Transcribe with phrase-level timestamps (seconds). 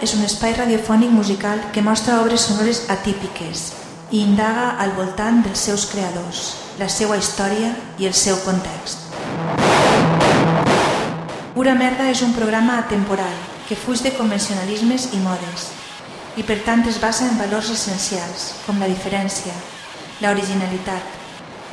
[0.00, 3.66] és un espai radiofònic musical que mostra obres sonores atípiques
[4.10, 9.12] i indaga al voltant dels seus creadors, la seva història i el seu context.
[11.52, 13.36] Pura Merda és un programa atemporal
[13.68, 15.68] que fuig de convencionalismes i modes
[16.40, 19.52] i per tant es basa en valors essencials com la diferència,
[20.24, 21.18] la originalitat,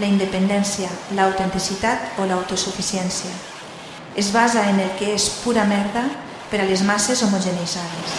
[0.02, 3.32] la independència, l'autenticitat o l'autosuficiència.
[4.20, 6.04] Es basa en el que és pura merda
[6.51, 8.15] per a les masses homogeneitzades.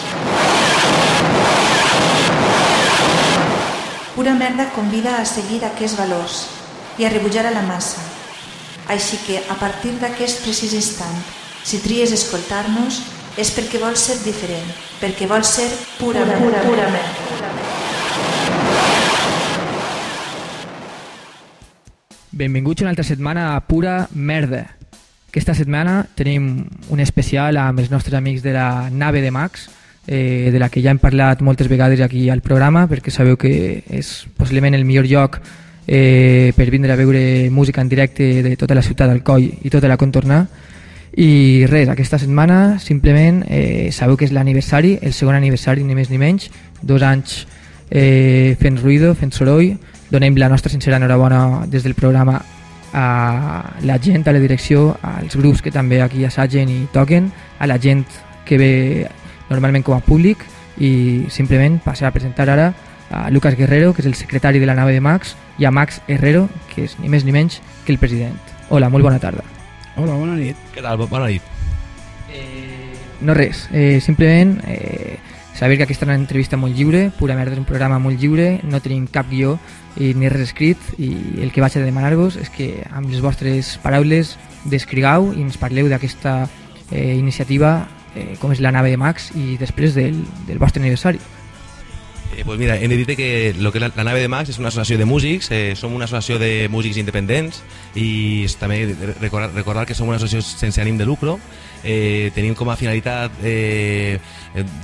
[4.15, 6.41] Pura merda convida a seguir aquests valors
[6.99, 8.03] i a rebutjar a la massa.
[8.89, 11.21] Així que, a partir d'aquest precís instant,
[11.63, 13.03] si tries escoltar-nos,
[13.39, 17.29] és perquè vols ser diferent, perquè vols ser pura, pura, pura, pura merda.
[22.39, 24.78] Benvinguts una altra setmana a Pura Merda.
[25.29, 29.67] Aquesta setmana tenim un especial amb els nostres amics de la nave de Max,
[30.07, 33.83] eh, de la que ja hem parlat moltes vegades aquí al programa, perquè sabeu que
[33.85, 35.37] és possiblement el millor lloc
[35.85, 39.87] eh, per vindre a veure música en directe de tota la ciutat d'Alcoi i tota
[39.87, 40.47] la contornar.
[41.13, 46.09] I res, aquesta setmana simplement eh, sabeu que és l'aniversari, el segon aniversari ni més
[46.09, 46.49] ni menys,
[46.81, 47.43] dos anys
[47.91, 49.75] eh, fent ruïdo, fent soroll,
[50.09, 52.41] donem la nostra sincera enhorabona des del programa
[52.93, 57.67] a la gent, a la direcció, als grups que també aquí assagen i toquen, a
[57.67, 58.05] la gent
[58.45, 59.07] que ve
[59.49, 60.45] normalment com a públic
[60.79, 62.73] i simplement passar a presentar ara
[63.09, 66.01] a Lucas Guerrero, que és el secretari de la nave de Max, i a Max
[66.07, 68.37] Herrero, que és ni més ni menys que el president.
[68.69, 69.43] Hola, molt bona tarda.
[69.97, 70.57] Hola, bona nit.
[70.75, 71.01] Què tal?
[71.09, 71.41] Bona nit.
[72.29, 72.93] Eh,
[73.25, 75.17] no res, eh, simplement eh,
[75.55, 78.59] saber que aquesta és una entrevista molt lliure, pura merda, és un programa molt lliure,
[78.63, 79.57] no tenim cap guió
[79.99, 81.09] i ni res escrit i
[81.43, 84.37] el que vaig a demanar-vos és que amb les vostres paraules
[84.69, 86.45] descrigueu i ens parleu d'aquesta
[86.91, 91.19] eh, iniciativa eh, com és la nave de Max i després del, del vostre aniversari.
[92.35, 94.59] Eh, pues mira, hem de dir que lo que la, la nave de Max és
[94.59, 97.63] una associació de músics, eh, som una associació de músics independents
[97.97, 98.83] i també
[99.19, 101.39] recordar, recordar que som una associació sense ànim de lucro,
[101.83, 104.19] eh, tenim com a finalitat eh,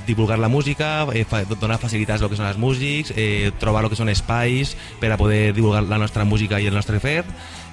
[0.06, 3.90] divulgar la música, eh, fa, donar facilitats al que són els músics, eh, trobar el
[3.90, 7.24] que són espais per a poder divulgar la nostra música i el nostre fer.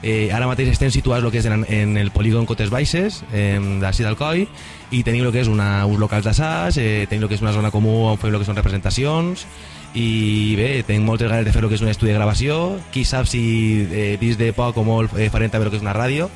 [0.04, 3.56] Eh, ara mateix estem situats el que és en, en el polígon Cotes Baixes, eh,
[3.80, 4.48] d'ací d'Alcoi,
[4.92, 7.56] i tenim el que és una, uns locals d'assaig, eh, tenim el que és una
[7.56, 9.48] zona comú on fem el que són representacions,
[9.96, 13.06] i bé, tinc moltes ganes de fer el que és un estudi de gravació, qui
[13.06, 13.44] sap si
[13.88, 16.28] eh, dins de poc o molt eh, farem també el que és una ràdio,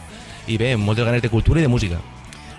[0.48, 2.00] i bé, moltes ganes de cultura i de música.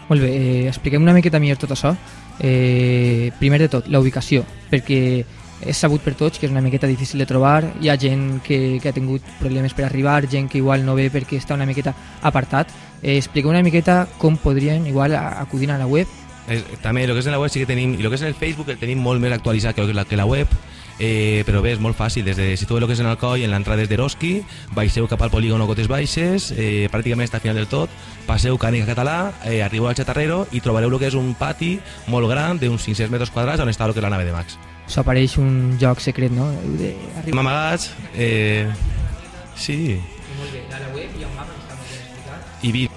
[0.08, 1.94] Molt bé, eh, expliquem una miqueta millor tot això.
[2.41, 5.24] Eh, primer de tot, la ubicació, perquè
[5.58, 8.78] és sabut per tots que és una miqueta difícil de trobar, hi ha gent que,
[8.80, 11.94] que ha tingut problemes per arribar, gent que igual no ve perquè està una miqueta
[12.22, 12.70] apartat.
[13.02, 16.06] Eh, expliqueu una miqueta com podrien igual acudir a la web.
[16.48, 18.24] Eh, també el que és en la web sí que tenim, i el que és
[18.24, 20.48] en el Facebook el tenim molt més actualitzat que la, que la web,
[20.98, 23.44] eh, però bé, és molt fàcil, des de, si tu el que és en Alcoi,
[23.47, 24.42] en l'entrada és d'Eroski,
[24.75, 27.92] baixeu cap al polígono Cotes Baixes, eh, pràcticament està al final del tot,
[28.26, 32.28] passeu Cànica Català, eh, arribeu al Chatarrero i trobareu el que és un pati molt
[32.31, 34.59] gran d'uns 500 metres quadrats on està el que és la nave de Max.
[34.88, 36.50] Això apareix un joc secret, no?
[36.81, 36.94] De...
[37.20, 37.41] Arriba...
[37.41, 38.66] Amagats, eh,
[39.54, 39.98] sí.
[39.98, 42.62] I molt bé, a la web hi ha un mapa que està explicat.
[42.62, 42.88] I, vi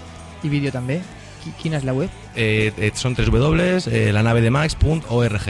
[0.41, 1.01] I vídeo també.
[1.57, 2.09] Quina és la web?
[2.35, 5.47] Eh, eh, són 3 W, eh, lanavedemax.org.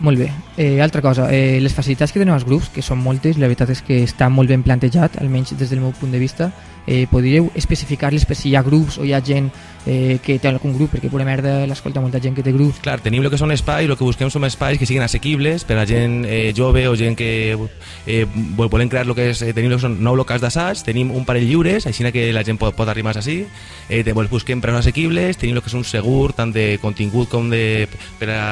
[0.00, 0.30] Molt bé.
[0.56, 3.70] Eh, altra cosa, eh, les facilitats que tenen els grups, que són moltes, la veritat
[3.72, 6.50] és que està molt ben plantejat, almenys des del meu punt de vista,
[6.86, 9.50] eh, podríeu especificar-les per si hi ha grups o hi ha gent
[9.86, 12.80] eh, que té algun grup, perquè pura merda l'escolta molta gent que té grups.
[12.84, 15.78] Clar, tenim el que són espais, el que busquem són espais que siguin assequibles per
[15.78, 18.24] a gent eh, jove o gent que eh,
[18.56, 21.24] volem crear el que és, eh, tenim el que són nou locals d'assaig, tenim un
[21.24, 23.44] parell lliures, així que la gent pot, pot arribar així,
[23.88, 27.88] eh, busquem preus assequibles, tenim el que és un segur tant de contingut com de,
[28.18, 28.42] per a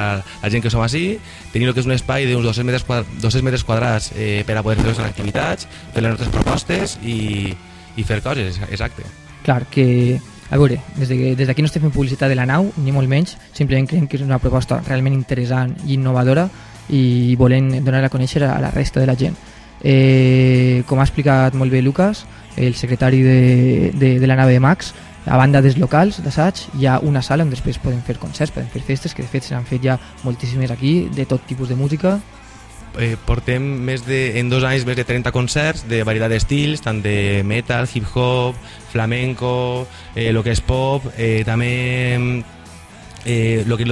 [0.41, 1.19] la gent que som així,
[1.51, 4.57] tenim el que és un espai d'uns 200 metres, quadra, 200 metres quadrats eh, per
[4.57, 7.55] a poder fer les activitats, fer les nostres propostes i,
[7.95, 9.05] i fer coses, exacte.
[9.45, 10.19] Clar, que
[10.49, 13.09] a veure, des d'aquí de, des no estem fent publicitat de la nau, ni molt
[13.09, 16.49] menys, simplement creiem que és una proposta realment interessant i innovadora
[16.89, 19.35] i volem donar a conèixer a la resta de la gent.
[19.81, 22.25] Eh, com ha explicat molt bé Lucas,
[22.57, 24.93] el secretari de, de, de la nave de Max,
[25.25, 28.69] A banda dels locals d'assaig hi ha una sala on després podem fer concerts, podem
[28.69, 32.19] fer festes, que de fet s'han fet ja moltíssimes aquí, de tot tipus de música.
[32.99, 37.01] Eh, portem més de, en dos anys més de 30 concerts de varietat d'estils, tant
[37.03, 38.55] de metal, hip-hop,
[38.91, 42.43] flamenco, eh, lo que és pop, eh, també
[43.25, 43.85] eh, lo que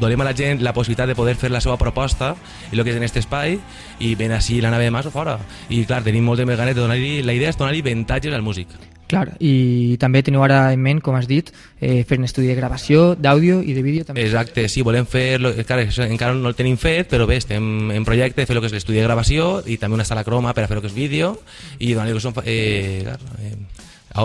[0.00, 2.34] donem a la gent la possibilitat de poder fer la seva proposta
[2.70, 3.58] i el que és en aquest espai
[3.98, 5.36] i ven així la nave de mas fora
[5.68, 8.46] i clar, tenim molt de més ganes de donar-li la idea és donar-li avantatges al
[8.46, 8.72] músic
[9.06, 12.56] Clar, i també teniu ara en ment, com has dit, eh, fer un estudi de
[12.58, 14.24] gravació, d'àudio i de vídeo també.
[14.26, 18.42] Exacte, sí, volem fer, clar, encara no el tenim fet, però bé, estem en projecte
[18.42, 20.70] de fer el que és l'estudi de gravació i també una sala croma per a
[20.70, 21.36] fer el que és vídeo
[21.78, 23.54] i donar-li eh, clar, eh,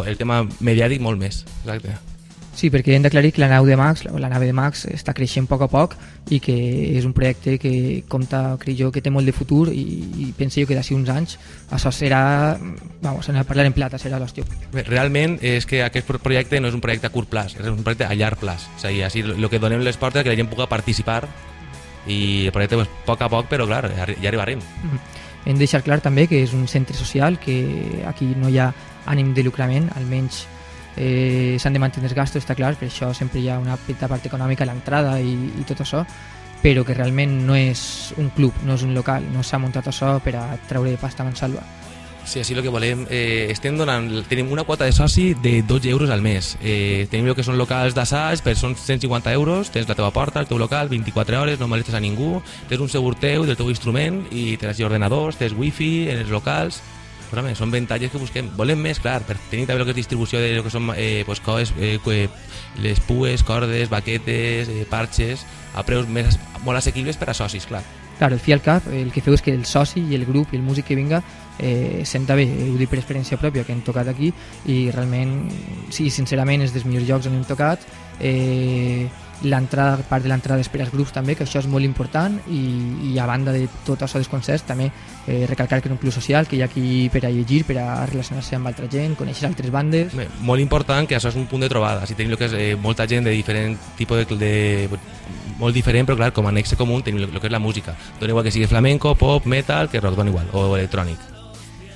[0.07, 2.11] el tema mediàtic molt més, exacte.
[2.51, 5.48] Sí, perquè hem d'aclarir que la nau de Max, la nave de Max està creixent
[5.48, 5.94] a poc a poc
[6.36, 6.56] i que
[6.98, 9.86] és un projecte que compta, crec jo, que té molt de futur i,
[10.19, 11.38] i penso jo que d'ací uns anys
[11.71, 12.57] això serà,
[13.01, 14.44] vamos, a parlar en plata, serà l'hòstia.
[14.75, 18.09] Realment és que aquest projecte no és un projecte a curt plaç, és un projecte
[18.09, 18.68] a llarg plaç.
[18.75, 21.24] O sigui, així, el que donem les portes que la gent pugui participar
[22.12, 24.59] i el projecte pues, poc a poc, però clar, ja arribarem.
[24.59, 25.19] Mm -hmm.
[25.45, 28.74] Hem de deixar clar també que és un centre social, que aquí no hi ha
[29.06, 30.45] ànim de lucrament, almenys
[30.97, 34.09] eh, s'han de mantenir els gastos, està clar, per això sempre hi ha una petita
[34.11, 36.05] part econòmica a l'entrada i, i tot això,
[36.61, 40.17] però que realment no és un club, no és un local, no s'ha muntat això
[40.23, 41.63] per a treure pasta mansalva.
[42.25, 43.05] Sí, així el que volem.
[43.09, 46.55] Eh, estem donant, tenim una quota de soci de 12 euros al mes.
[46.61, 50.39] Eh, tenim el que són locals d'assaig, per són 150 euros, tens la teva porta,
[50.39, 53.69] el teu local, 24 hores, no molestes a ningú, tens un segur teu del teu
[53.73, 56.81] instrument i tens ordenadors, tens wifi en els locals,
[57.39, 58.50] bé, són avantatges que busquem.
[58.57, 61.24] Volem més, clar, per tenir també el que és distribució de lo que són eh,
[61.25, 61.98] pues, coes, eh,
[62.83, 66.36] les pues, cordes, baquetes, eh, parxes, a preus més,
[66.66, 67.83] molt assequibles per a socis, clar.
[68.19, 70.51] Clar, el fi al cap, el que feu és que el soci i el grup
[70.51, 71.24] i el músic que vinga
[71.57, 74.30] eh, senta bé, ho dic per experiència pròpia que hem tocat aquí
[74.69, 75.48] i realment,
[75.89, 77.88] sí, sincerament és dels millors llocs on hem tocat
[78.19, 79.07] eh,
[79.43, 82.61] l'entrada, part de l'entrada és per als grups també, que això és molt important i,
[83.11, 86.13] i a banda de tot això dels concerts també eh, recalcar que és un club
[86.13, 89.49] social, que hi ha aquí per a llegir, per a relacionar-se amb altra gent, conèixer
[89.49, 90.15] altres bandes.
[90.17, 92.75] Bé, molt important que això és un punt de trobada, si tenim que és, eh,
[92.75, 95.01] molta gent de diferent tipus de, de
[95.59, 97.95] molt diferent, però clar, com a nexe comú tenim el que és la música.
[98.19, 101.40] Dona igual que sigui flamenco, pop, metal, que rock, dona igual, o electrònic.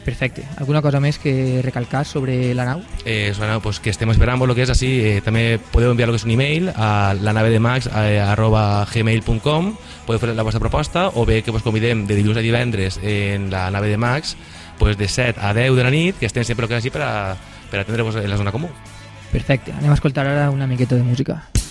[0.06, 0.44] Perfecte.
[0.62, 2.84] Alguna cosa més que recalcar sobre la nau?
[3.04, 4.92] Eh, bueno, pues que estem esperant lo que és així.
[5.02, 8.22] Eh, també podeu enviar lo que és un email a la nave de max eh,
[8.22, 9.74] arroba gmail.com
[10.06, 13.50] podeu fer la vostra proposta o bé que vos convidem de dilluns a divendres en
[13.50, 14.38] la nave de Max
[14.78, 17.36] pues de 7 a 10 de la nit que estem sempre que així per a,
[17.72, 18.70] per atendre-vos en la zona comú.
[19.32, 19.74] Perfecte.
[19.74, 21.42] Anem a escoltar ara una miqueta de música.
[21.56, 21.65] I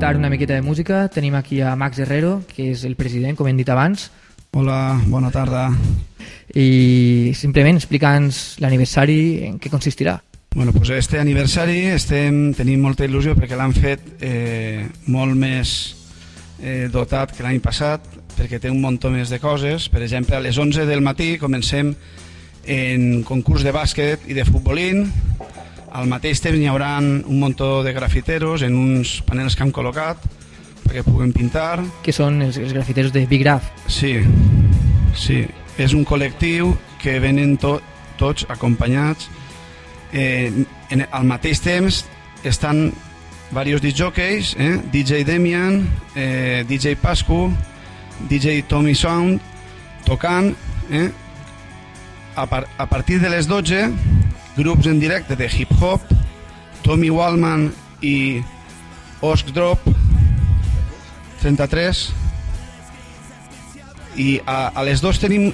[0.00, 3.36] després d'escoltar una miqueta de música tenim aquí a Max Herrero, que és el president,
[3.36, 4.10] com hem dit abans.
[4.56, 5.68] Hola, bona tarda.
[6.56, 10.22] I simplement explica'ns l'aniversari, en què consistirà.
[10.54, 15.94] Bueno, pues este aniversari estem, tenim molta il·lusió perquè l'han fet eh, molt més
[16.62, 18.00] eh, dotat que l'any passat
[18.38, 19.90] perquè té un munt més de coses.
[19.92, 21.92] Per exemple, a les 11 del matí comencem
[22.64, 25.10] en concurs de bàsquet i de futbolín.
[25.90, 30.22] Al mateix temps hi haurà un munt de grafiteros en uns panels que han col·locat
[30.84, 31.80] perquè puguen pintar.
[32.02, 33.66] Que són els, els grafiteros de Big Graph.
[33.90, 34.16] Sí,
[35.14, 35.44] sí.
[35.78, 37.78] És un col·lectiu que venen to,
[38.18, 39.28] tots acompanyats.
[40.12, 40.50] Eh,
[40.90, 42.04] en, al mateix temps
[42.46, 42.90] estan
[43.50, 44.72] varios DJs, eh?
[44.92, 45.82] DJ Demian,
[46.14, 47.48] eh, DJ Pascu,
[48.30, 49.40] DJ Tommy Sound,
[50.06, 50.54] tocant.
[50.90, 51.10] Eh?
[52.36, 53.90] A, par a partir de les 12,
[54.60, 56.02] grups en directe de hip-hop,
[56.84, 57.70] Tommy Wallman
[58.04, 58.42] i
[59.24, 59.80] Osk Drop,
[61.40, 62.02] 33,
[64.20, 65.48] i a, a les 2 tenim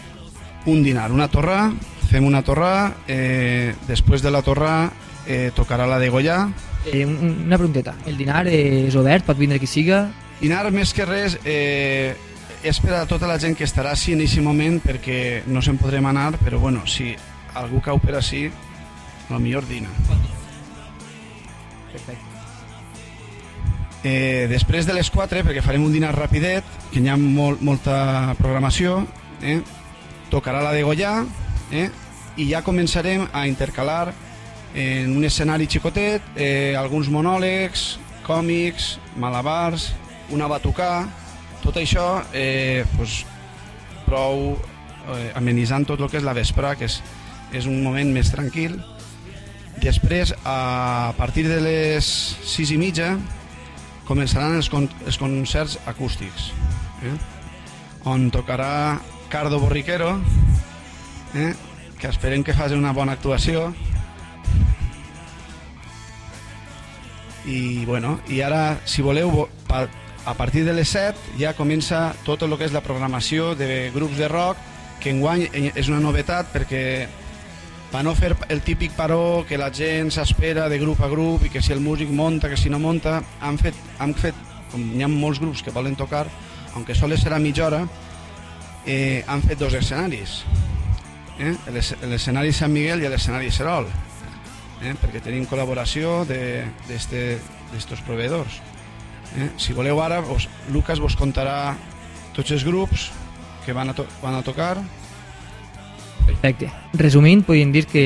[0.67, 1.69] un dinar, una torrà,
[2.11, 4.91] fem una torrà, eh, després de la torrà
[5.27, 6.41] eh, tocarà la de Goya.
[6.87, 10.09] Eh, una pregunteta, el dinar és obert, pot vindre qui siga?
[10.41, 12.17] Dinar més que res eh,
[12.67, 15.79] és per a tota la gent que estarà així en aquest moment perquè no se'n
[15.79, 17.15] podrem anar, però bueno, si
[17.55, 18.49] algú cau per així,
[19.31, 19.89] el millor dina.
[21.93, 22.37] Perfecte.
[24.07, 28.37] Eh, després de les 4, perquè farem un dinar rapidet, que hi ha molt, molta
[28.39, 29.01] programació,
[29.43, 29.59] eh,
[30.31, 31.25] tocarà la de Goya,
[31.73, 31.89] eh,
[32.37, 34.13] i ja començarem a intercalar
[34.77, 39.91] en un escenari xicotet eh, alguns monòlegs, còmics, malabars,
[40.31, 41.07] una batucà,
[41.63, 43.25] tot això eh, pues,
[44.07, 47.01] prou eh, amenitzant tot el que és la vespre, que és,
[47.57, 48.77] és un moment més tranquil.
[49.87, 52.07] Després, a partir de les
[52.43, 53.13] sis i mitja,
[54.09, 56.49] començaran els, con els concerts acústics,
[57.07, 57.13] eh?
[58.11, 58.99] on tocarà
[59.31, 60.09] Cardo Borriquero,
[61.39, 61.53] eh?
[62.01, 63.69] que esperem que faci una bona actuació,
[67.47, 72.59] i, bueno, i ara, si voleu, a partir de les 7 ja comença tot el
[72.59, 74.59] que és la programació de grups de rock,
[74.99, 76.83] que enguany és una novetat perquè
[77.97, 81.49] per no fer el típic paró que la gent s'espera de grup a grup i
[81.49, 84.37] que si el músic monta, que si no monta, han fet, han fet
[84.69, 86.27] com hi ha molts grups que volen tocar,
[86.75, 87.79] aunque sols serà mitja hora,
[88.85, 90.43] eh, han fet dos escenaris.
[91.41, 91.55] Eh?
[91.73, 94.93] L'escenari Sant Miguel i l'escenari Serol eh?
[95.01, 98.61] perquè tenim col·laboració d'estos proveïdors.
[99.41, 99.49] Eh?
[99.57, 101.73] Si voleu ara, vos, Lucas vos contarà
[102.37, 103.09] tots els grups
[103.65, 104.75] que van a, to van a tocar.
[106.27, 106.71] Perfecte.
[106.99, 108.03] Resumint, podríem dir que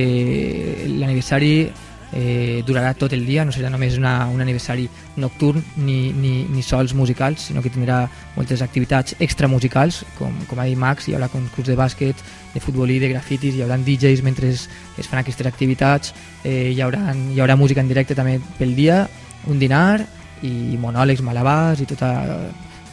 [1.00, 1.70] l'aniversari
[2.12, 4.86] eh, durarà tot el dia, no serà només una, un aniversari
[5.20, 8.02] nocturn ni, ni, ni sols musicals, sinó que tindrà
[8.36, 12.24] moltes activitats extramusicals, com, com ha dit Max, hi haurà concurs de bàsquet,
[12.54, 14.66] de futbolí, de grafitis, hi haurà DJs mentre es,
[14.98, 19.04] es fan aquestes activitats, eh, hi, haurà, hi haurà música en directe també pel dia,
[19.48, 20.00] un dinar
[20.44, 22.10] i monòlegs, malabars i tota,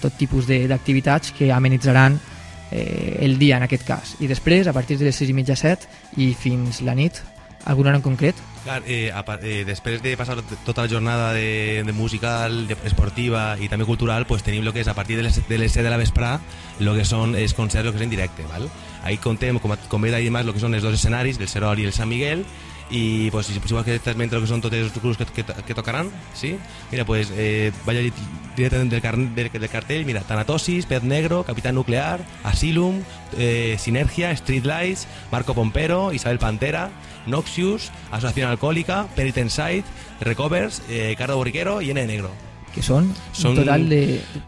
[0.02, 2.18] tot tipus d'activitats que amenitzaran
[2.72, 4.16] eh, el dia en aquest cas.
[4.20, 7.22] I després, a partir de les 6 i mitja 7 i fins la nit,
[7.66, 8.36] alguna hora en concret?
[8.64, 13.58] Clar, eh, a, eh, després de passar tota la jornada de, de musical, de esportiva
[13.60, 15.84] i també cultural, pues tenim lo que és a partir de les, de les 7
[15.84, 16.38] de la vesprà,
[16.80, 18.70] lo que són els concerts, lo que és en directe, val?
[19.04, 21.86] Ahí contem, com, com bé dit lo que són els dos escenaris, el Serol i
[21.86, 22.46] el Sant Miguel,
[22.90, 26.56] i pues, si, que t'esmente el que són tots els grups que, tocaran, sí?
[26.92, 28.14] Mira, pues, eh, vaig a dir
[28.56, 33.04] directament del, car del, del cartell, mira, Tanatosis, Pez Negro, Capitán Nuclear, Asylum,
[33.38, 36.90] eh, Sinergia, Streetlights, Marco Pompero, Isabel Pantera,
[37.28, 39.84] Noxius, Asociación Alcohólica, Penitenside,
[40.22, 42.47] Recovers, eh, Cardo Borriquero i N Negro.
[42.78, 44.00] Que són, són un total de...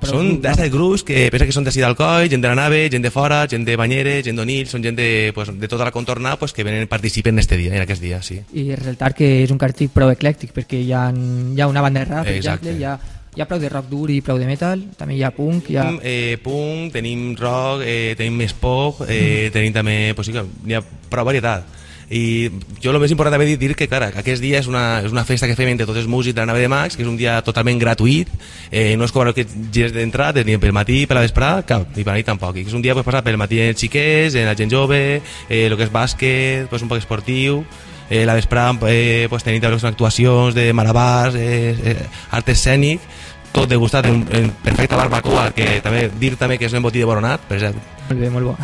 [0.05, 3.09] Són de grups que pensa que són d'ací d'Alcoi, gent de la nave, gent de
[3.09, 6.53] fora, gent de Banyeres, gent d'Onil, són gent de, pues, de tota la contorna pues,
[6.53, 8.37] que venen participen en este dia, en aquest dia, sí.
[8.53, 12.05] I ressaltar que és un cartell prou eclèctic perquè hi ha, hi ha una banda
[12.05, 12.69] de rap, per Exacte.
[12.69, 12.99] exemple, hi ha
[13.39, 15.77] hi ha prou de rock dur i prou de metal, també hi ha punk, hi
[15.77, 15.85] ha...
[16.01, 19.53] Eh, punk, tenim rock, eh, tenim més pop, eh, mm.
[19.55, 19.97] tenim també...
[20.17, 21.78] Pues sí, hi ha prou varietat
[22.09, 22.49] i
[22.81, 25.45] jo el més important també dir que clar, aquest dia és una, és una festa
[25.47, 27.37] que fem entre tots els músics de la nave de Max, que és un dia
[27.45, 28.31] totalment gratuït,
[28.71, 32.03] eh, no es cobra que gires d'entrada ni pel matí, per la vesprada, cap, ni
[32.03, 32.57] per la nit tampoc.
[32.57, 35.65] I és un dia pues, passar pel matí en xiquets, en la gent jove, eh,
[35.67, 37.61] el que és bàsquet, pues, un poc esportiu,
[38.09, 43.05] eh, la vesprada eh, pues, tenim també actuacions de malabars, eh, eh, art escènic,
[43.53, 47.05] tot degustat en, en perfecta barbacoa, que també dir també que és un embotí de
[47.05, 47.85] boronat, per exemple.
[48.09, 48.57] Molt bé, molt bo.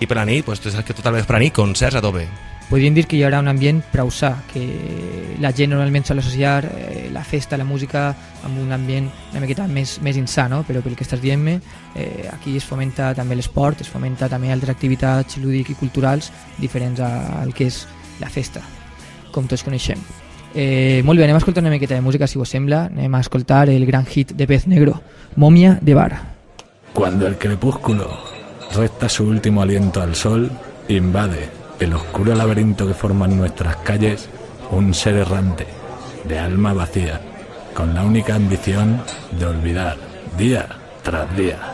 [0.00, 2.24] I per la nit, pues, saps que tot el vespre a nit, concerts a tope
[2.74, 4.64] podríem dir que hi haurà un ambient prou sa, que
[5.38, 8.08] la gent normalment sol associar eh, la festa, la música
[8.42, 10.64] amb un ambient una miqueta més, més insà, no?
[10.66, 11.54] però pel que estàs dient-me,
[11.94, 16.98] eh, aquí es fomenta també l'esport, es fomenta també altres activitats lúdiques i culturals diferents
[17.06, 17.84] al que és
[18.18, 18.66] la festa,
[19.30, 20.02] com tots coneixem.
[20.50, 22.88] Eh, molt bé, anem a escoltar una miqueta de música, si vos sembla.
[22.90, 24.98] Anem a escoltar el gran hit de Pez Negro,
[25.36, 26.14] Momia de Bar.
[26.92, 28.18] Cuando el crepúsculo
[28.74, 30.50] resta su último aliento al sol,
[30.88, 34.28] invade el oscuro laberinto que forman nuestras calles
[34.70, 35.66] un ser errante,
[36.24, 37.20] de alma vacía,
[37.74, 39.02] con la única ambición
[39.38, 39.96] de olvidar
[40.36, 40.66] día
[41.02, 41.73] tras día.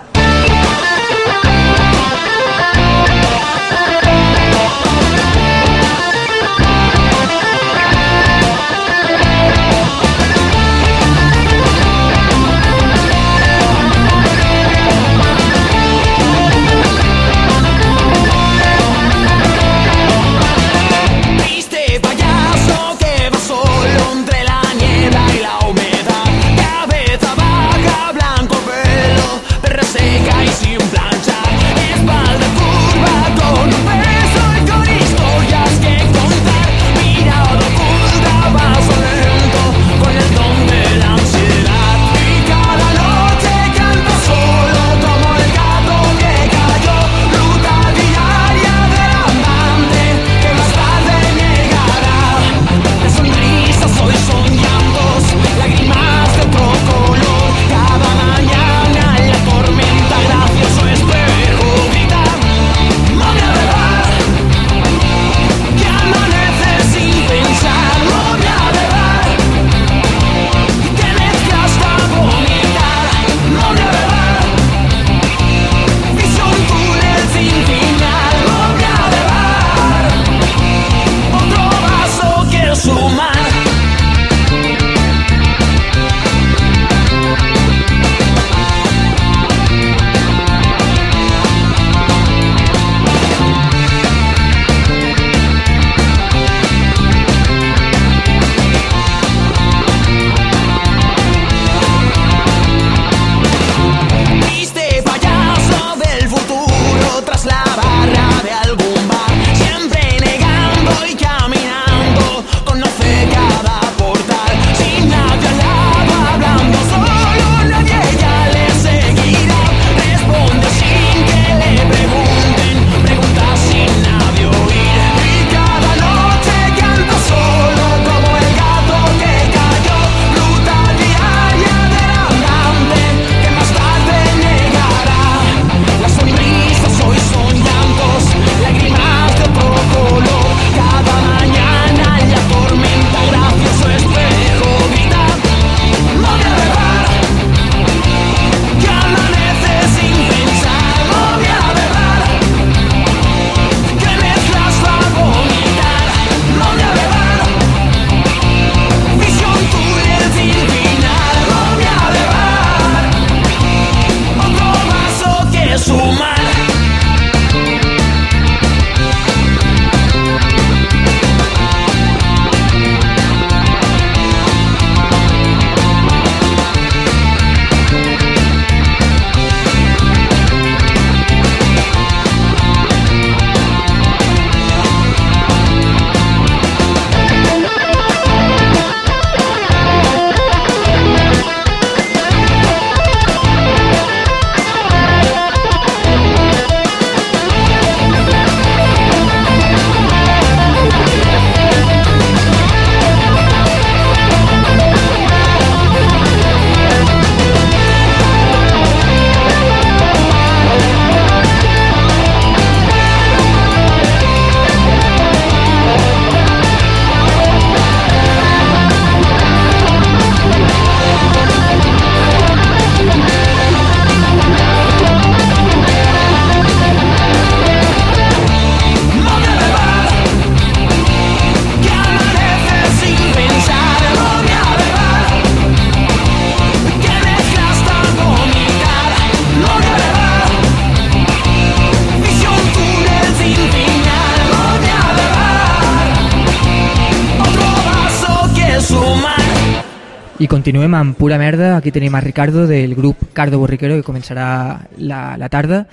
[250.60, 251.76] Continuem amb pura merda.
[251.78, 255.86] Aquí tenim a Ricardo del grup Cardo Borriquero que començarà la, la tarda.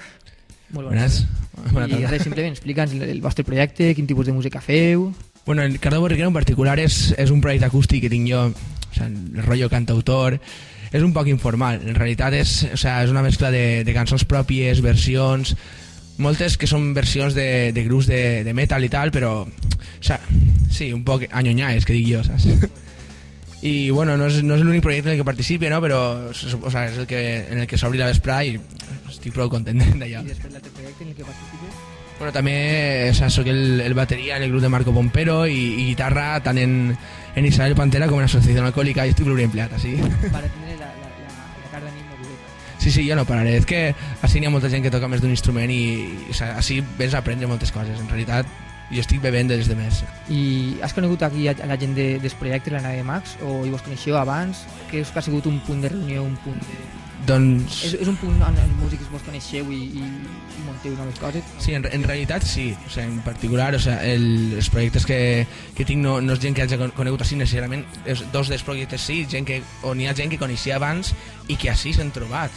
[0.75, 1.21] Molt bones.
[1.71, 5.13] Bona I res, simplement explica'ns el, el vostre projecte, quin tipus de música feu...
[5.47, 8.41] Bueno, el Cardo Borriquero en particular és, és un projecte acústic que tinc jo
[8.91, 10.35] sea, el rollo cantautor,
[10.91, 11.79] és un poc informal.
[11.87, 15.53] En realitat és, o sea, és una mescla de, de cançons pròpies, versions,
[16.19, 20.19] moltes que són versions de, de grups de, de metal i tal, però, o sea,
[20.67, 22.51] sí, un poc anyonyades, que dic jo, saps?
[23.61, 25.81] I, bueno, no és, no és l'únic projecte en el que participi, no?
[25.81, 26.33] però o
[26.69, 28.57] sea, és el que, en el que s'obri la vesprà i
[29.09, 30.21] estic prou content d'allò.
[30.21, 31.85] I després l'altre projecte en el que participes?
[32.17, 35.57] Bueno, també o sea, soc el, el bateria en el grup de Marco Pompero i,
[35.57, 36.95] i guitarra tant en,
[37.37, 39.93] en Isabel Pantera com en Asociació Alcohòlica i estic pluriempleat, així.
[40.35, 41.11] Para tener la, la,
[41.73, 42.79] la, la movideta.
[42.79, 43.57] Sí, sí, jo no pararé.
[43.61, 43.83] És que
[44.25, 45.83] així n'hi ha molta gent que toca més d'un instrument i,
[46.29, 48.01] i o sea, així vens a aprendre moltes coses.
[48.01, 48.49] En realitat,
[48.91, 50.03] jo estic bevent des de més.
[50.31, 53.73] I has conegut aquí a, la gent de, del projecte, la nave Max, o hi
[53.73, 54.63] vos coneixeu abans?
[54.91, 56.79] Creus que ha sigut un punt de reunió, un punt de...
[57.27, 57.81] Doncs...
[57.83, 61.49] És, és un punt on els músics vos coneixeu i, i, i munteu noves coses?
[61.63, 65.19] Sí, en, en realitat sí, o sea, en particular o sea, el, els projectes que,
[65.75, 69.09] que tinc no, no és gent que hagi conegut així necessàriament, és dos dels projectes
[69.09, 71.11] sí, gent que, on hi ha gent que coneixia abans
[71.49, 72.53] i que així s'han trobat.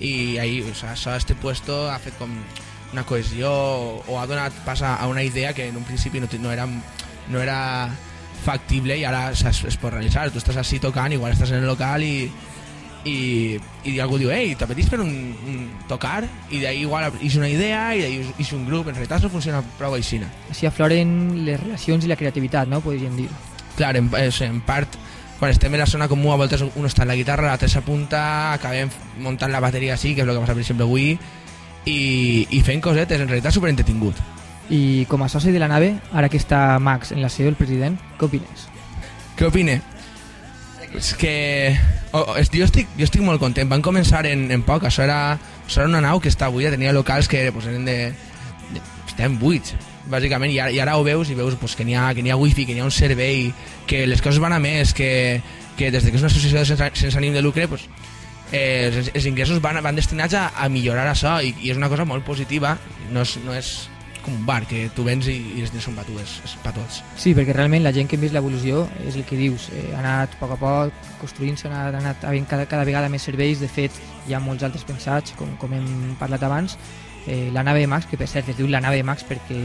[0.00, 2.32] I ahí, o sea, això, este puesto ha fet com
[2.92, 6.28] una cohesió o, o ha donat pas a, una idea que en un principi no,
[6.40, 7.90] no, era, no era
[8.44, 10.30] factible i ara es, es pot realitzar.
[10.30, 12.30] Tu estàs així tocant, igual estàs en el local i,
[13.04, 15.12] i, i algú diu, ei, t'apetís per un,
[15.46, 16.24] un tocar?
[16.50, 18.90] I d'ahí igual és una idea i d'ahí és un grup.
[18.90, 20.20] En realitat no funciona prou així.
[20.50, 22.82] Així afloren les relacions i la creativitat, no?
[22.84, 23.30] Podríem dir.
[23.78, 24.98] Clar, en, és, en part,
[25.40, 28.52] quan estem en la zona comú, a voltes un està en la guitarra, l'altre s'apunta,
[28.52, 28.90] acabem
[29.24, 31.14] muntant la bateria així, que és el que passa, per exemple, avui,
[31.86, 34.18] i, i fent cosetes, en realitat superentretingut.
[34.70, 37.58] I com a soci de la nave, ara que està Max en la seu, el
[37.58, 38.68] president, què opines?
[39.38, 39.80] Què opine?
[40.94, 41.76] És que...
[42.12, 43.68] Oh, oh, jo, estic, jo estic molt content.
[43.70, 44.84] Van començar en, en poc.
[44.88, 46.72] Això era, això era una nau que està buida.
[46.74, 47.96] Tenia locals que pues, eren de,
[48.74, 48.82] de...
[49.06, 49.76] Estem buits,
[50.10, 50.52] bàsicament.
[50.52, 52.66] I ara, i ara ho veus i veus pues, que n'hi ha, que ha wifi,
[52.66, 53.52] que n'hi ha un servei,
[53.86, 55.40] que les coses van a més, que,
[55.78, 57.86] que des de que és una associació sense, sense ànim de lucre, pues,
[58.52, 61.90] eh, els, els ingressos van, van destinats a, a millorar això i, i és una
[61.92, 62.76] cosa molt positiva.
[63.10, 63.74] No és, no és
[64.20, 67.00] com un bar, que tu vens i, i els diners són tu, és, per tots.
[67.20, 70.00] Sí, perquè realment la gent que hem vist l'evolució és el que dius, eh, ha
[70.02, 73.68] anat a poc a poc construint-se, ha anat havent cada, cada vegada més serveis, de
[73.70, 73.96] fet
[74.28, 75.88] hi ha molts altres pensats, com, com hem
[76.20, 76.76] parlat abans,
[77.26, 79.60] eh, la nave Max, que per cert es diu la nave Max perquè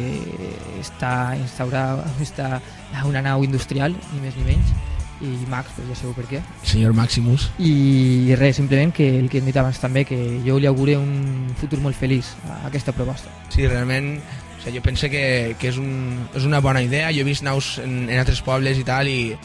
[0.79, 2.59] està instaurada està
[3.05, 4.75] una nau industrial, ni més ni menys,
[5.21, 6.41] i Max, pues ja sabeu per què.
[6.67, 7.49] Senyor Maximus.
[7.59, 11.53] I res, simplement que el que hem dit abans també, que jo li augure un
[11.59, 13.31] futur molt feliç a aquesta proposta.
[13.53, 17.13] Sí, realment, o sigui, jo penso que, que és, un, és una bona idea.
[17.15, 19.37] Jo he vist naus en, en altres pobles i tal, i,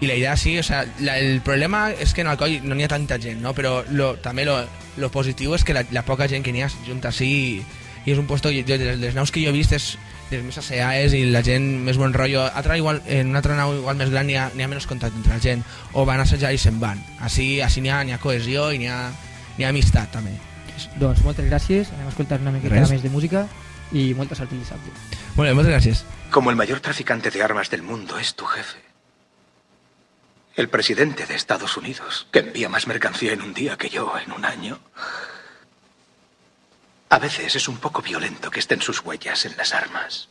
[0.00, 2.86] i la idea sí, o sea, la, el problema és que en Alcoi no n'hi
[2.86, 3.52] ha tanta gent, no?
[3.54, 4.56] però lo, també lo,
[4.96, 7.50] lo positiu és que la, la poca gent que n'hi ha junta així i,
[8.06, 9.92] i és un puesto, jo, de les naus que jo he vist és
[10.30, 12.44] les més asseades i la gent més bon rotllo.
[12.46, 15.34] Altra, igual, en una altra nau igual més gran n'hi ha, ha menys contacte entre
[15.34, 17.00] la gent, o van assajar i se'n van.
[17.20, 20.36] Així, així n'hi ha, ha cohesió i n'hi ha, ha amistat també.
[21.00, 22.92] Doncs moltes gràcies, anem a escoltar una miqueta Res.
[22.94, 23.46] més de música
[23.92, 24.92] i molta sort el dissabte.
[25.36, 26.04] Molt bé, moltes gràcies.
[26.30, 28.78] Como el mayor traficante de armas del mundo es tu jefe.
[30.56, 34.32] El presidente de Estados Unidos, que envía más mercancía en un día que yo en
[34.32, 34.78] un año.
[37.12, 40.28] A veces es un poco violento que estén sus huellas en las armas.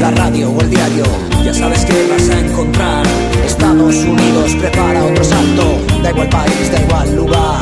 [0.00, 1.04] La radio o el diario,
[1.44, 3.06] ya sabes que vas a encontrar.
[3.44, 7.60] Estados Unidos prepara otro salto, da igual país, da igual lugar.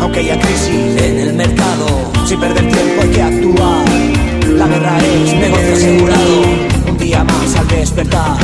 [0.00, 3.84] Aunque haya crisis en el mercado, sin perder tiempo hay que actuar.
[4.46, 6.42] La guerra es negocio asegurado,
[6.88, 8.36] un día más al despertar.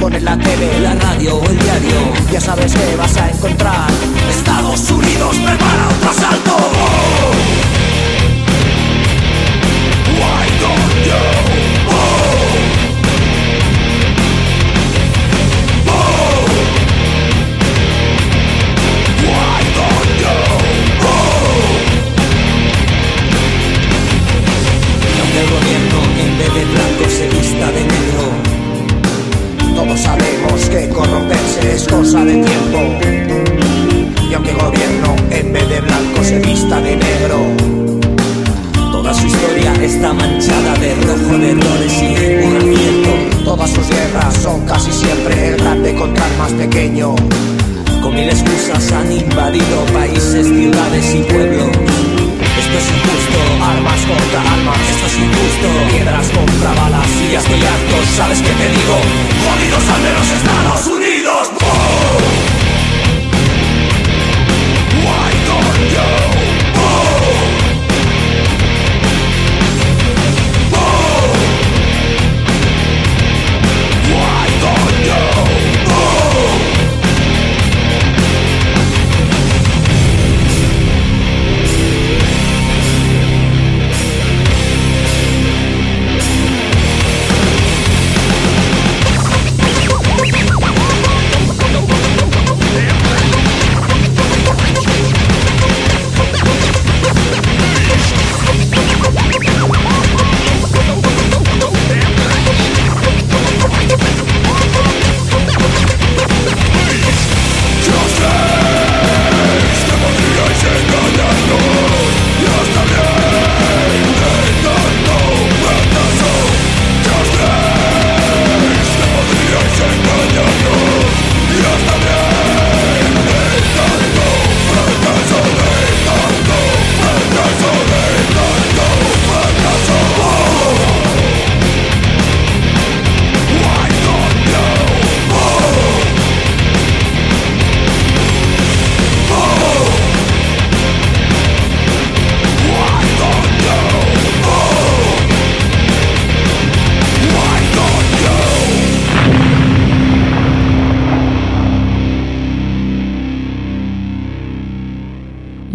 [0.00, 1.98] Pon en la tele, la radio o el diario,
[2.32, 3.90] ya sabes que vas a encontrar.
[4.30, 6.56] Estados Unidos prepara otro asalto.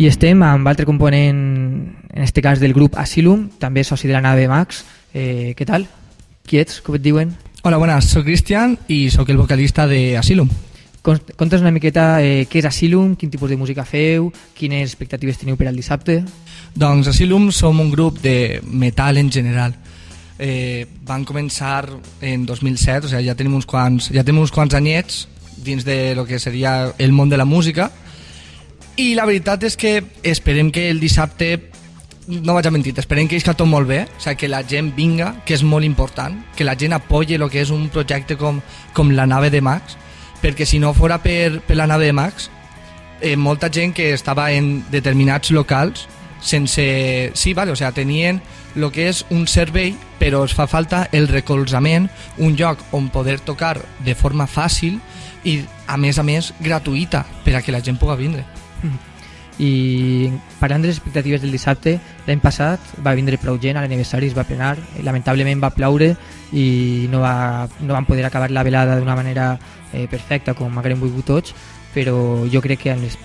[0.01, 1.37] I estem amb altre component,
[2.09, 4.83] en este cas del grup Asylum, també soci de la nave Max.
[5.13, 5.85] Eh, què tal?
[6.47, 6.79] Qui ets?
[6.81, 7.35] Com et diuen?
[7.61, 10.49] Hola, buenas, soy Cristian y soy el vocalista de Asylum.
[11.03, 15.37] Con- Conta's una miqueta eh, què és Asylum, quin tipus de música feu, quines expectatives
[15.37, 16.23] teniu per al dissabte.
[16.73, 19.75] Doncs Asylum som un grup de metal en general.
[20.41, 21.85] Eh, van començar
[22.25, 25.27] en 2007, o sigui, ja tenim uns quants, ja tenim uns quants anyets
[25.61, 27.91] dins de lo que seria el món de la música
[29.01, 29.95] i la veritat és que
[30.27, 31.55] esperem que el dissabte
[32.27, 34.91] no vaig a mentir, esperem que isca tot molt bé, o sigui, que la gent
[34.95, 38.61] vinga, que és molt important, que la gent apoye lo que és un projecte com,
[38.93, 39.97] com la nave de Max,
[40.41, 42.49] perquè si no fora per, per la nave de Max,
[43.21, 46.07] eh, molta gent que estava en determinats locals
[46.41, 47.31] sense...
[47.33, 48.41] Sí, vale, o sea, tenien
[48.75, 53.39] el que és un servei, però es fa falta el recolzament, un lloc on poder
[53.41, 55.01] tocar de forma fàcil
[55.43, 58.45] i, a més a més, gratuïta, per a que la gent pugui vindre.
[59.61, 64.31] I parlant de les expectatives del dissabte, l'any passat va vindre prou gent a l'aniversari,
[64.31, 66.15] es va plenar, lamentablement va ploure
[66.53, 69.51] i no, va, no van poder acabar la velada d'una manera
[69.93, 71.53] eh, perfecta com haguem volgut tots,
[71.93, 73.19] però jo crec que les,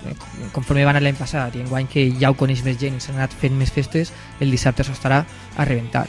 [0.51, 3.17] conforme va anar l'any passat i enguany que ja ho coneix més gent i s'han
[3.17, 5.23] anat fent més festes, el dissabte s'ho estarà
[5.55, 6.05] a reventar.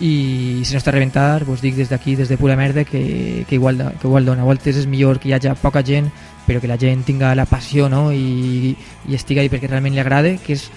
[0.00, 3.44] I si no està a reventar, vos dic des d'aquí, des de pura merda, que,
[3.48, 4.42] que, igual, que igual dona.
[4.42, 6.10] A voltes és millor que hi hagi poca gent,
[6.46, 8.12] però que la gent tinga la passió no?
[8.12, 8.76] I,
[9.08, 10.68] i estigui ahí perquè realment li agrada, que és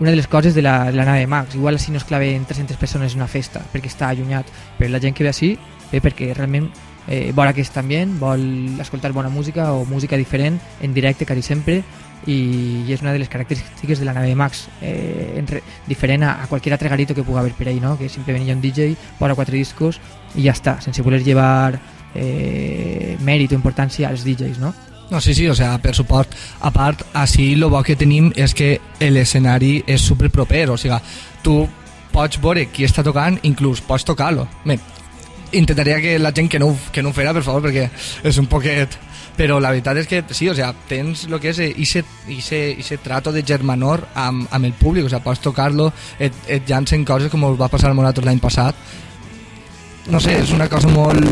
[0.00, 1.54] una de les coses de la, de la nave Max.
[1.54, 4.46] Igual si no es claven 300 persones en una festa, perquè està allunyat,
[4.78, 5.56] però la gent que ve així
[5.90, 6.70] ve perquè realment
[7.06, 11.82] eh, vol aquest ambient, vol escoltar bona música o música diferent, en directe quasi sempre,
[12.26, 16.34] i, i és una de les característiques de la nave Max, eh, entre, diferent a,
[16.42, 17.96] a qualsevol altre garito que pugui haver per ahí, no?
[17.98, 20.00] que simplement hi ha un DJ, posa quatre discos
[20.34, 21.78] i ja està, sense voler llevar
[22.14, 24.74] eh, mèrit o importància als DJs, no?
[25.10, 26.36] No, sí, sí, o sea, per suport.
[26.62, 31.00] A part, així el bo que tenim és que l'escenari és super proper, o sigui,
[31.42, 31.64] tu
[32.14, 34.46] pots veure qui està tocant, inclús pots tocar-lo.
[34.64, 34.78] Bé,
[35.58, 37.88] intentaria que la gent que no, que no ho fera, per favor, perquè
[38.22, 38.98] és un poquet...
[39.40, 42.98] Però la veritat és que sí, o sea, tens lo que és ese, ese, ese
[43.00, 45.86] trato de germanor amb, amb el públic, o sea, pots tocar-lo,
[46.20, 48.76] et, et llancen coses com va passar a nosaltres l'any passat.
[50.12, 51.24] No sé, és una cosa molt...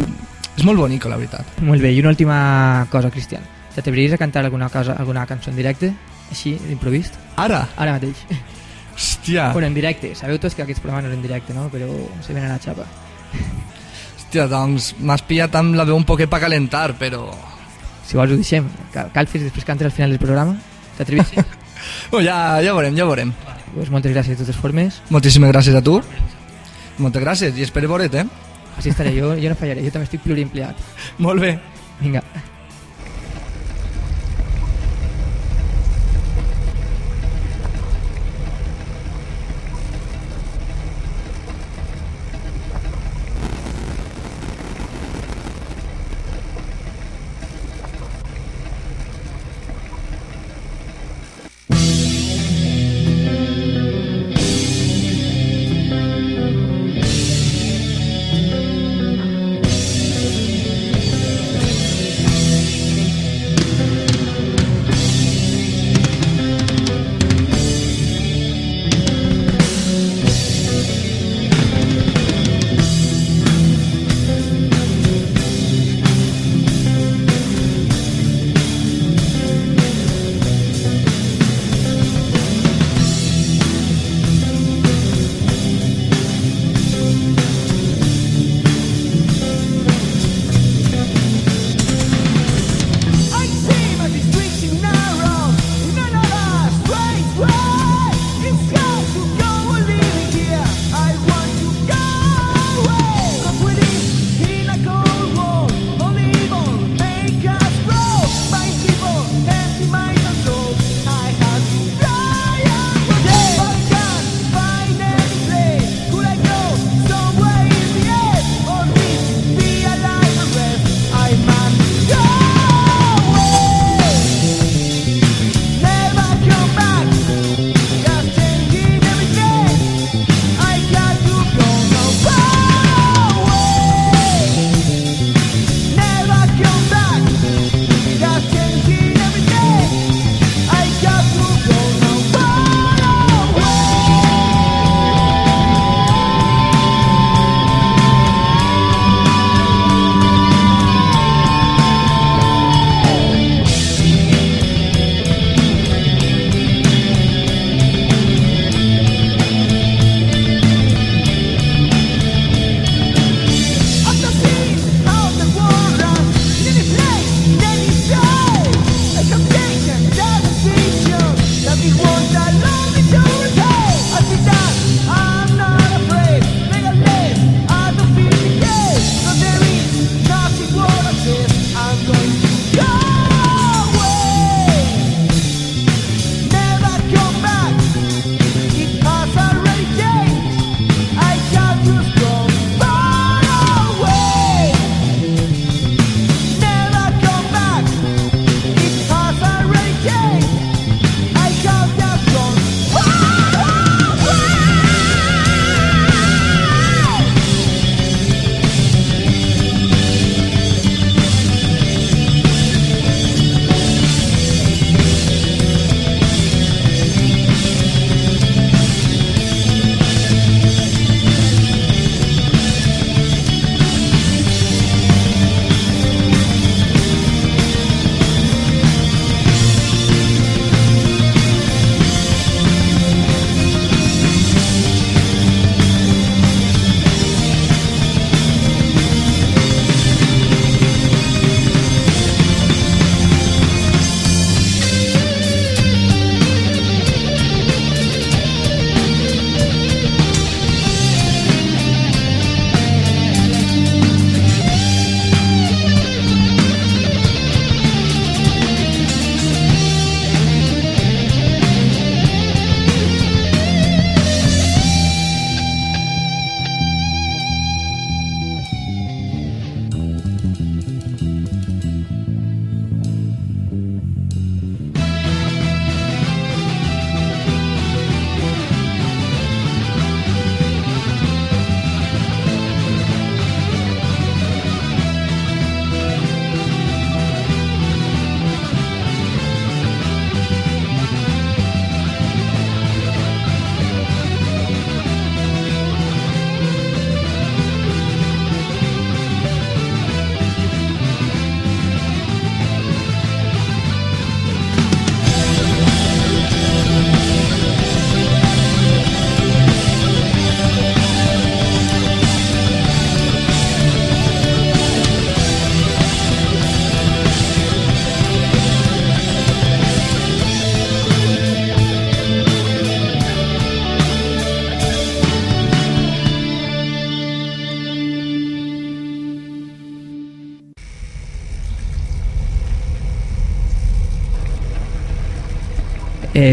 [0.56, 1.60] És molt bonico, la veritat.
[1.68, 2.38] Molt bé, i una última
[2.88, 3.44] cosa, Cristian.
[3.74, 5.92] T'atreviries a cantar alguna cosa, alguna cançó en directe?
[6.32, 7.20] Així, d'improvist?
[7.36, 7.60] Ara?
[7.76, 8.24] Ara mateix.
[8.96, 9.52] Hòstia.
[9.52, 10.14] Bueno, en directe.
[10.16, 11.68] Sabeu tots que aquests programes no eren en directe, no?
[11.68, 11.92] Però
[12.24, 12.88] se venen a la xapa.
[14.16, 17.28] Hòstia, doncs m'has pillat amb la veu un poquet per calentar, però...
[18.08, 18.66] Si vols ho deixem.
[18.94, 20.56] Cal- Calfis després cantes al final del programa.
[20.98, 21.44] T'atrevissis?
[22.10, 23.30] Oh, ja, ja veurem, ja veurem.
[23.74, 24.96] pues moltes gràcies de totes formes.
[25.14, 26.00] Moltíssimes gràcies a tu.
[26.98, 28.24] Moltes gràcies i espero veure't, eh?
[28.76, 30.74] Així estaré jo, jo no fallaré, jo també estic pluriempleat.
[31.22, 31.52] Molt bé.
[32.00, 32.24] Vinga.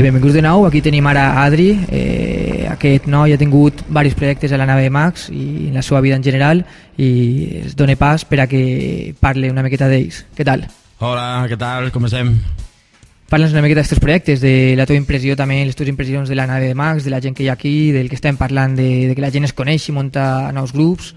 [0.06, 4.60] Benvinguts de nou, aquí tenim ara Adri, eh, aquest noi ha tingut diversos projectes a
[4.62, 6.62] la nave Max i en la seva vida en general
[6.98, 7.08] i
[7.64, 10.22] es dona pas per a que parle una miqueta d'ells.
[10.38, 10.68] Què tal?
[11.00, 11.90] Hola, què tal?
[11.96, 12.36] Com estem?
[13.32, 16.46] Parla'ns una miqueta d'aquests projectes, de la teva impressió també, les teves impressions de la
[16.46, 19.08] nave de Max, de la gent que hi ha aquí, del que estem parlant, de,
[19.10, 21.16] de que la gent es coneix i munta nous grups.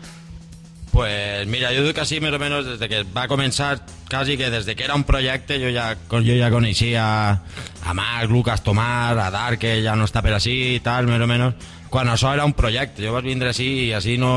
[0.92, 4.36] Pues mira, yo digo que así más o menos desde que va a comenzar, casi
[4.36, 7.42] que desde que era un proyecto, yo ya, yo ya conocía
[7.84, 11.22] a Marc, Lucas Tomar, a Dark, que ya no està per així i tal, més
[11.22, 13.04] o menys, quan això era un projecte.
[13.04, 14.32] Jo vaig vindre així i així no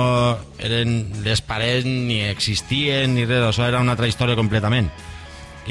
[0.59, 4.91] eren les parets ni existien ni res, això era una altra història completament.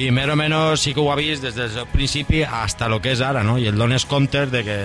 [0.00, 3.12] I més o menys sí que ho ha vist des del principi hasta lo que
[3.12, 3.58] és ara, no?
[3.58, 4.78] I el dones compte de que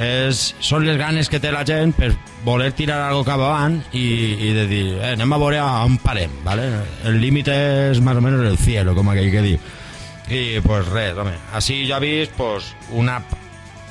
[0.00, 2.14] és, són les ganes que té la gent per
[2.46, 4.06] voler tirar algo cap avant i,
[4.48, 6.64] i de dir, eh, anem a veure on parem, ¿vale?
[7.04, 9.60] El límit és més o menys el cielo, com aquell que diu.
[10.30, 13.18] I, pues res, home, així jo he vist pues, una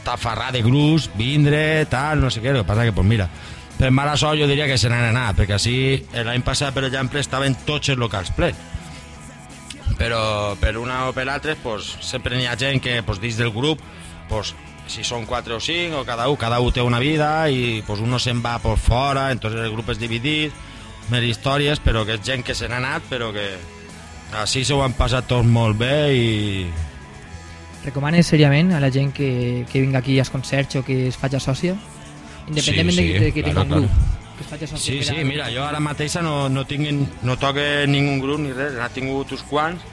[0.07, 3.27] tafarrà de grups, vindre, tal, no sé què, el que passa que, pues mira,
[3.77, 5.75] per mala sort jo diria que se n'han anat, perquè així
[6.15, 8.57] l'any passat, per exemple, estaven tots els locals plens.
[9.99, 13.51] Però per una o per altra, pues, sempre n'hi ha gent que pues, dins del
[13.51, 13.83] grup
[14.29, 14.55] pues,
[14.89, 18.01] si són 4 o 5 o cada un, cada un té una vida i pues,
[18.01, 20.53] uno se'n va por fora, entonces el grup és dividit,
[21.09, 23.47] més històries, però que és gent que se n'ha anat, però que
[24.41, 26.29] així s'ho han passat tots molt bé i...
[27.85, 31.39] Recomanes seriament a la gent que, que vinga aquí als concerts o que es faci
[31.39, 31.77] sòcia?
[32.49, 34.17] Independentment Sí, sí, de, de que claro, tingui un grup.
[34.35, 36.89] Que es faci sòcia Sí, per sí, mira, jo ara mateix no, no, tinc,
[37.23, 39.85] no toque ningú grup ni res, n'ha tingut uns quants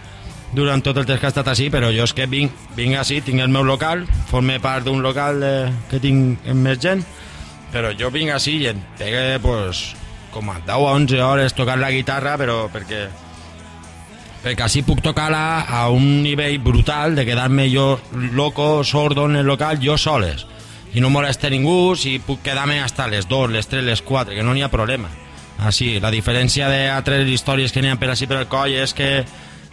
[0.54, 3.20] durant tot el temps que ha estat així, però jo és que vinc, vinc així,
[3.24, 5.52] tinc el meu local, forme part d'un local de,
[5.90, 7.04] que tinc amb més gent,
[7.72, 9.88] però jo vinc així i em pegue pues,
[10.34, 13.06] com a 10 o 11 hores tocant la guitarra, però perquè
[14.46, 17.96] perquè així puc tocar-la a un nivell brutal de quedar-me jo
[18.36, 20.46] loco, sordo en el local, jo soles
[20.96, 24.42] i no molesta ningú, si puc quedar-me hasta les 2, les 3, les 4, que
[24.42, 25.10] no n'hi ha problema.
[25.68, 29.10] Així, la diferència d'altres històries que n'hi ha per així per el coll és que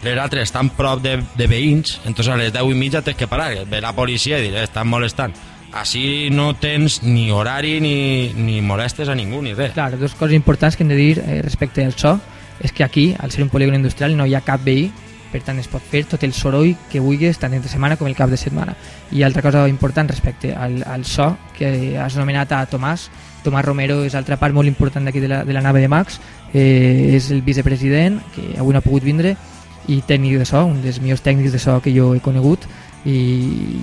[0.04, 3.28] les altres estan prop de, de veïns, entonces a les 10 i mitja tens que
[3.28, 5.34] parar, ve la policia i dir, "Eh, estan molestant.
[5.74, 9.72] Així no tens ni horari ni, ni molestes a ningú ni res.
[9.72, 12.20] Clar, dues coses importants que hem de dir eh, respecte al so
[12.60, 14.92] és que aquí, al ser un polígon industrial, no hi ha cap veí,
[15.32, 18.14] per tant es pot fer tot el soroll que vulguis tant entre setmana com el
[18.14, 18.76] cap de setmana.
[19.10, 23.08] I altra cosa important respecte al, al so, que has nomenat a Tomàs,
[23.42, 26.20] Tomàs Romero és altra part molt important d'aquí de, la, de la nave de Max,
[26.54, 29.34] eh, és el vicepresident, que avui no ha pogut vindre,
[29.88, 32.66] i tècnic de so, un dels millors tècnics de so que jo he conegut,
[33.04, 33.16] i,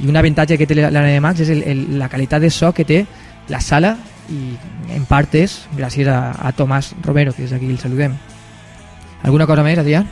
[0.02, 2.42] i un avantatge que té la, la nave de Max és el, el, la qualitat
[2.42, 3.04] de so que té
[3.52, 3.96] la sala
[4.32, 4.56] i
[4.96, 8.16] en part és gràcies a, a Tomàs Romero, que és aquí el saludem.
[9.22, 10.04] Alguna cosa més, Adrià?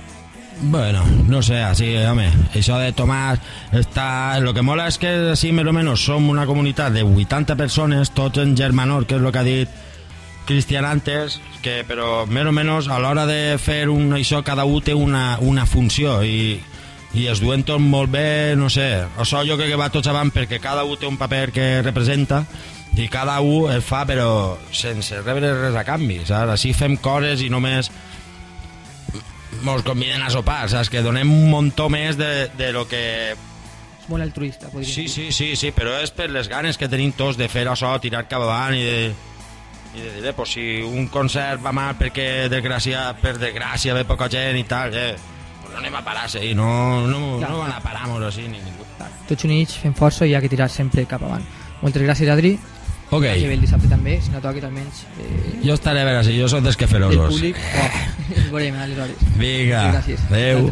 [0.62, 3.40] Bueno, no sé, así, home, això de Tomàs
[3.80, 4.40] està...
[4.44, 8.12] Lo que mola és que així més o menys som una comunitat de 80 persones,
[8.12, 9.78] tots en germanor, que és el que ha dit
[10.50, 14.82] Cristian antes, que, però més o menys a l'hora de fer un això cada un
[14.82, 16.58] té una, una funció i,
[17.14, 18.88] i es duen tot molt bé, no sé,
[19.22, 22.42] això jo crec que va tots avant perquè cada un té un paper que representa
[22.98, 26.56] i cada un el fa però sense rebre res a canvi, saps?
[26.58, 27.92] Així fem coses i només
[29.62, 30.90] mos conviden a sopar, saps?
[30.90, 33.36] Que donem un muntó més de, de lo que...
[34.10, 35.10] Molt altruista, podríem Sí, dir.
[35.14, 38.24] sí, sí, sí, però és per les ganes que tenim tots de fer això, tirar
[38.26, 39.12] cap avant i de,
[39.96, 44.06] i de dir, eh, pues, si un concert va mal perquè desgràcia, per desgràcia ve
[44.06, 45.16] poca gent i tal, eh,
[45.62, 47.50] pues no anem a parar-se i no, no, Clar.
[47.52, 48.86] no van a parar-nos així ni ningú.
[49.30, 51.44] Tots units fem força i hi ha que tirar sempre cap avant.
[51.84, 52.56] Moltes gràcies, Adri.
[53.12, 53.24] Ok.
[53.24, 56.36] Que ve el dissabte també, si no toques almenys eh, Jo estaré a veure si
[56.40, 57.34] jo soc dels que ferosos.
[57.34, 57.56] públic.
[57.58, 57.90] Oh,
[58.54, 59.18] veurem aleshores.
[59.38, 60.26] Vinga, Gràcies.
[60.30, 60.70] adeu.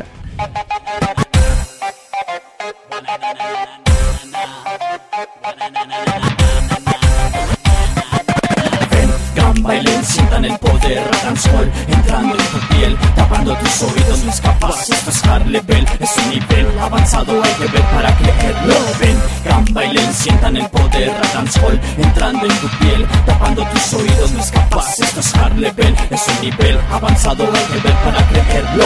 [10.37, 14.89] Sientan el poder, dancehall entrando en tu piel, tapando tus oídos, no escapas.
[14.89, 18.75] Esto es hard es un nivel avanzado, hay que ver para creerlo.
[18.99, 24.41] Ven, gran baile, sientan el poder, dancehall entrando en tu piel, tapando tus oídos, no
[24.41, 24.99] escapas.
[24.99, 28.85] Esto es hard es un nivel avanzado, hay que ver para creerlo.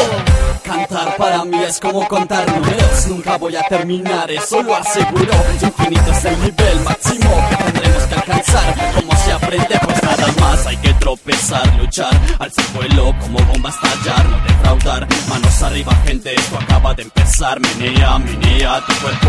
[0.63, 5.33] Cantar para mí es como contar números, nunca voy a terminar, eso lo aseguro.
[5.61, 8.93] Infinito es el nivel máximo que tendremos que alcanzar.
[8.95, 11.40] Como se aprende, pues nada más hay que tropezar,
[11.79, 15.07] luchar, al vuelo como bomba estallar, no defraudar.
[15.27, 17.59] Manos arriba, gente, esto acaba de empezar.
[17.59, 19.20] Menea, menea tu cuerpo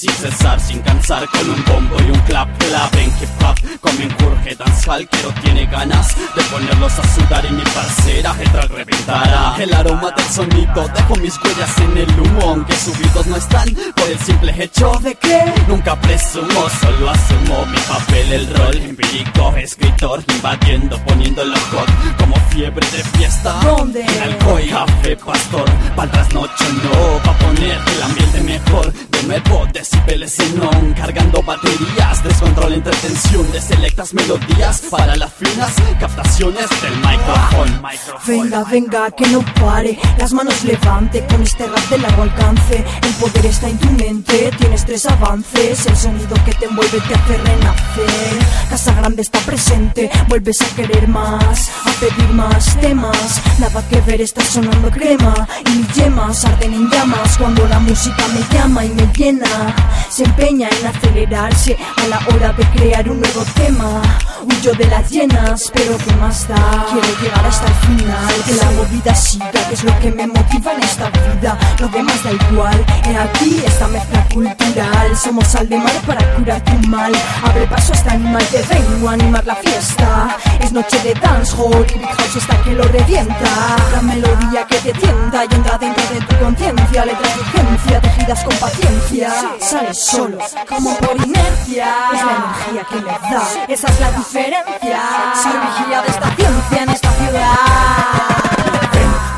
[0.00, 4.00] sin cesar Sin cansar con un bombo y un clap clap En hip hop como
[4.00, 8.50] en Jorge Danzal Que no tiene ganas de ponerlos a sudar Y mi parcera el
[8.50, 13.36] track reventará El aroma del sonido Dejo mis huellas en el humo Aunque subidos no
[13.36, 18.76] están Por el simple hecho de que Nunca presumo, solo asumo Mi papel, el rol
[18.76, 21.88] empírico Escritor invadiendo, poniéndolo hot
[22.18, 24.00] Como fiebre de fiesta ¿Dónde?
[24.00, 30.38] En alcohol, café, pastor Pa'l trasnocho no, pa' poner el ambiente mejor De nuevo, decibeles
[30.38, 36.96] en on Cargando baterías, descontrol entre tensión De selectas melodías para las finas captaciones del
[36.96, 37.82] micrófono.
[38.26, 43.12] Venga, venga, que no pare Las manos levante con este rap de largo alcance El
[43.14, 47.36] poder está en tu mente, tienes tres avances El sonido que te envuelve te hace
[47.36, 48.38] renacer
[48.68, 54.20] Casa Grande está presente, vuelves a querer más A pedir más temas Nada que ver,
[54.20, 58.90] está sonando crema Y mis yemas arden en llamas Cuando la música me llama y
[58.90, 59.79] me llena
[60.10, 64.02] Se empeña en acelerarse a la hora de crear un nuevo tema.
[64.42, 66.86] Huyo de las llenas, pero ¿qué más da?
[66.90, 70.72] Quiero llegar hasta el final, que la movida siga Que es lo que me motiva
[70.72, 71.58] en esta vida.
[71.78, 75.16] Lo demás da igual, he aquí esta mezcla cultural.
[75.16, 77.12] Somos sal de mar para curar tu mal.
[77.44, 80.36] Abre paso a este animal, te vengo a animar la fiesta.
[80.60, 83.76] Es noche de dancehall y Big House está que lo revienta.
[83.92, 87.04] La melodía que te tienta y entra dentro de tu conciencia.
[87.04, 89.30] Letras de urgencia, tejidas con paciencia
[89.70, 90.36] Sales solo,
[90.68, 91.94] como por inercia.
[92.12, 95.00] Es la energía que me da, esa es la diferencia.
[95.40, 97.54] Soy vigía de esta ciencia en esta ciudad.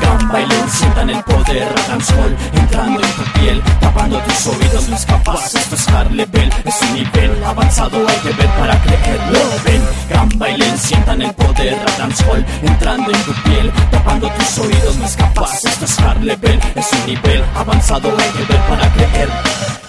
[0.01, 4.95] Gamba y Len sientan el poder dancehall entrando en tu piel tapando tus oídos no
[4.95, 9.39] escapas esto es hard es un nivel avanzado hay que ver para creerlo.
[9.65, 14.97] Ven Gamba y Len sientan el poder dancehall entrando en tu piel tapando tus oídos
[14.97, 19.82] no escapas esto es hard es un nivel avanzado hay que ver para creerlo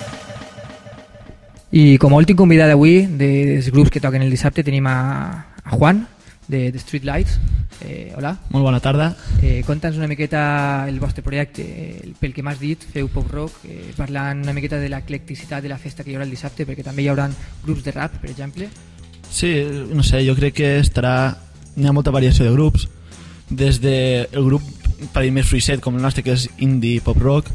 [1.75, 4.99] I com a últim convidat d'avui, de, dels grups que toquen el dissabte, tenim a,
[5.59, 6.05] a Juan,
[6.47, 7.41] de, de Street Lights.
[7.83, 8.37] Eh, hola.
[8.55, 9.09] Molt bona tarda.
[9.43, 11.65] Eh, Conta'ns una miqueta el vostre projecte.
[11.67, 15.73] Eh, pel que m'has dit, feu pop rock, eh, parlant una miqueta de l'eclecticitat de
[15.73, 17.27] la festa que hi haurà el dissabte, perquè també hi haurà
[17.65, 18.69] grups de rap, per exemple.
[19.27, 19.51] Sí,
[19.91, 21.17] no sé, jo crec que estarà...
[21.75, 22.87] Hi ha molta variació de grups,
[23.51, 23.97] des de
[24.31, 24.63] el grup
[25.11, 27.51] per dir més fruiset, com el nostre, que és indie pop rock,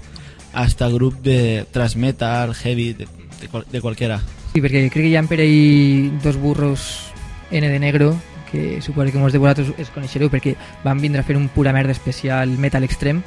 [0.52, 3.08] hasta grup de thrash metal, heavy, de,
[3.42, 4.20] de, qual, de qualquera.
[4.54, 7.12] Sí, perquè crec que hi ha per ahí dos burros
[7.52, 8.14] N de negro
[8.52, 11.74] que suposo que molts de vosaltres es coneixereu perquè van vindre a fer un pura
[11.74, 13.22] merda especial metal extrem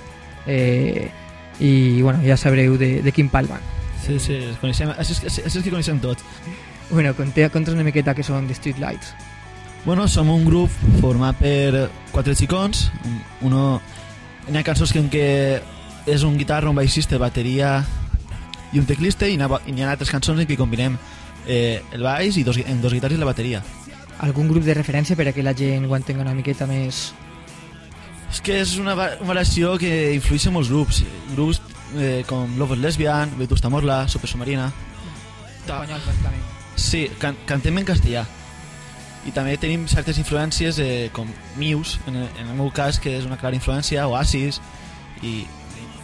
[0.47, 1.11] eh,
[1.61, 3.63] i bueno, ja sabreu de, de quin pal van.
[4.03, 6.25] Sí, sí, els coneixem, això és, això és que coneixem tots.
[6.91, 9.15] Bueno, conté, conta'ns una miqueta que són The Street Lights.
[9.85, 12.89] Bueno, som un grup format per quatre xicons.
[13.47, 13.81] Uno,
[14.51, 15.27] hi ha cançons en què
[16.11, 17.81] és un guitarra, un baixista, bateria
[18.73, 20.97] i un teclista i ha, i hi ha altres cançons en què combinem
[21.47, 23.63] eh, el baix i dos, en dos guitarres i la bateria.
[24.23, 27.13] Algun grup de referència per a que la gent ho entenga una miqueta més...
[28.33, 31.03] És que és una, va- una variació que influeix en molts grups.
[31.35, 31.59] Grups
[31.99, 34.71] eh, com Love Lesbian, Vetusta Morla, Super Submarina.
[35.67, 36.47] Bàsicament.
[36.77, 38.25] Sí, can cantem en castellà.
[39.29, 41.29] I també tenim certes influències eh, com
[41.61, 44.59] Muse, en el, en el meu cas, que és una clara influència, Oasis,
[45.23, 45.43] i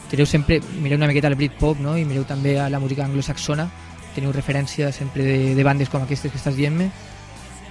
[0.09, 1.96] Tireu sempre, mireu una miqueta al Britpop, no?
[1.98, 3.68] I mireu també a la música anglosaxona.
[4.14, 6.88] Teniu referència sempre de, de bandes com aquestes que estàs dient-me.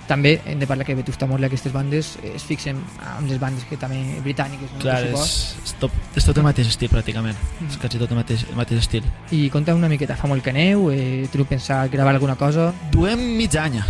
[0.08, 3.76] També hem de parlar que Vetusta Morla, aquestes bandes, es fixen amb les bandes que
[3.76, 4.80] també britàniques, no?
[4.80, 5.34] clar, és,
[5.66, 7.36] és, tot, és tot el mateix estil pràcticament.
[7.36, 7.74] Mhm.
[7.74, 9.10] És quasi tot el mateix, el mateix estil.
[9.36, 12.70] I conta una miqueta, fa molt que aneu, eh, teniu pensat gravar alguna cosa?
[12.94, 13.82] Duem mig any.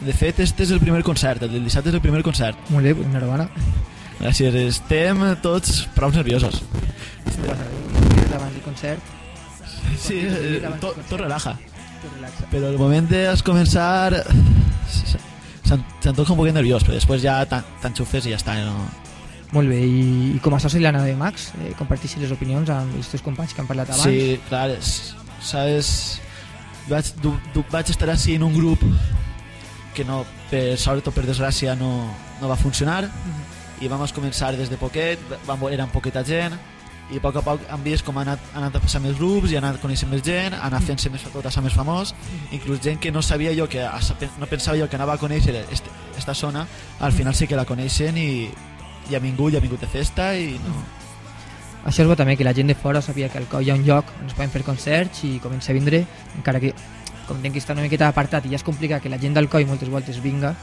[0.00, 2.56] De fet, este és el primer concert, el del dissabte és el primer concert.
[2.70, 3.50] Molt bé, enhorabona.
[4.22, 6.62] Gràcies, estem tots prou nerviosos.
[7.36, 7.77] Del
[8.78, 9.00] concert.
[9.98, 11.56] Sí, eh, tot, tot relaja.
[12.02, 12.46] Tot relaxa.
[12.52, 14.22] Però el moment de començar
[14.88, 18.54] se'n toca un poc nerviós, però després ja t'en- t'enxufes i ja està.
[18.64, 18.86] No?
[19.52, 22.94] Molt bé, i, i com a soci l'Anna de Max, eh, comparteixi les opinions amb
[22.96, 24.02] els teus companys que han parlat abans.
[24.04, 26.20] Sí, clar, és, sabes,
[26.88, 28.80] vaig, du, du, vaig estar així en un grup
[29.94, 33.02] que no, per sort o per desgràcia no, no va funcionar
[33.80, 36.54] i vam començar des de poquet, vam, érem poqueta gent
[37.10, 39.16] i a poc a poc hem vist com ha anat, ha anat a passar més
[39.16, 42.14] grups i ha anat coneixent més gent, ha anat fent-se més tot això més famós,
[42.52, 43.86] inclús gent que no sabia jo que
[44.38, 46.66] no pensava jo que anava a conèixer este, esta zona,
[47.00, 48.30] al final sí que la coneixen i,
[49.08, 50.84] i ha vingut, i ha vingut de festa i no,
[51.88, 53.76] Això és bo també, que la gent de fora sabia que al COI hi ha
[53.78, 56.02] un lloc on es poden fer concerts i comença a vindre,
[56.36, 56.74] encara que
[57.28, 59.64] com que estar una miqueta apartat i ja es complica que la gent del COI
[59.64, 60.54] moltes voltes vinga,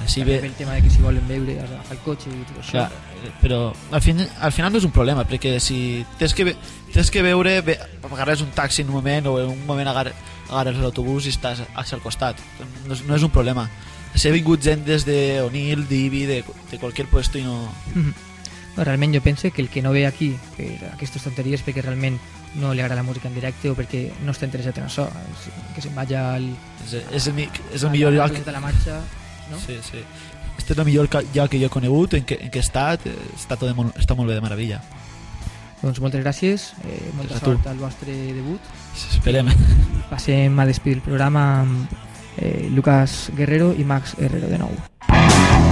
[0.00, 2.44] Així També bé, el tema de que si volen veure, has d'agafar el cotxe i
[2.48, 2.72] tot això.
[2.72, 6.54] Clar, però al, fin, al final no és un problema perquè si tens que,
[6.92, 7.78] tens que veure ve,
[8.10, 10.10] agarres un taxi en un moment o en un moment agar,
[10.50, 12.40] agarres l'autobús i estàs al costat
[12.86, 13.68] no és, no és un problema
[14.14, 17.72] si ha vingut gent des de Onil, d'Ibi de, de qualsevol puesto i no...
[17.94, 18.30] Mhm.
[18.72, 22.16] No, realment jo penso que el que no ve aquí per aquestes tonteries perquè realment
[22.56, 25.04] no li agrada la música en directe o perquè no està interessat en això
[25.74, 26.46] que se'n vagi al...
[26.86, 29.02] És, és, el, és el millor lloc de la marxa
[29.50, 29.60] no?
[29.60, 30.00] sí, sí.
[30.58, 33.06] Este és el millor lloc que jo he conegut en què, en què he estat
[33.06, 34.80] eh, està, tot de, molt- està molt bé de meravella
[35.82, 38.60] Doncs moltes gràcies, eh, molta Gràcies sort al vostre debut.
[38.94, 39.48] Esperem.
[40.12, 41.90] Passem a despedir el programa amb
[42.38, 45.71] eh, Lucas Guerrero i Max Herrero de nou.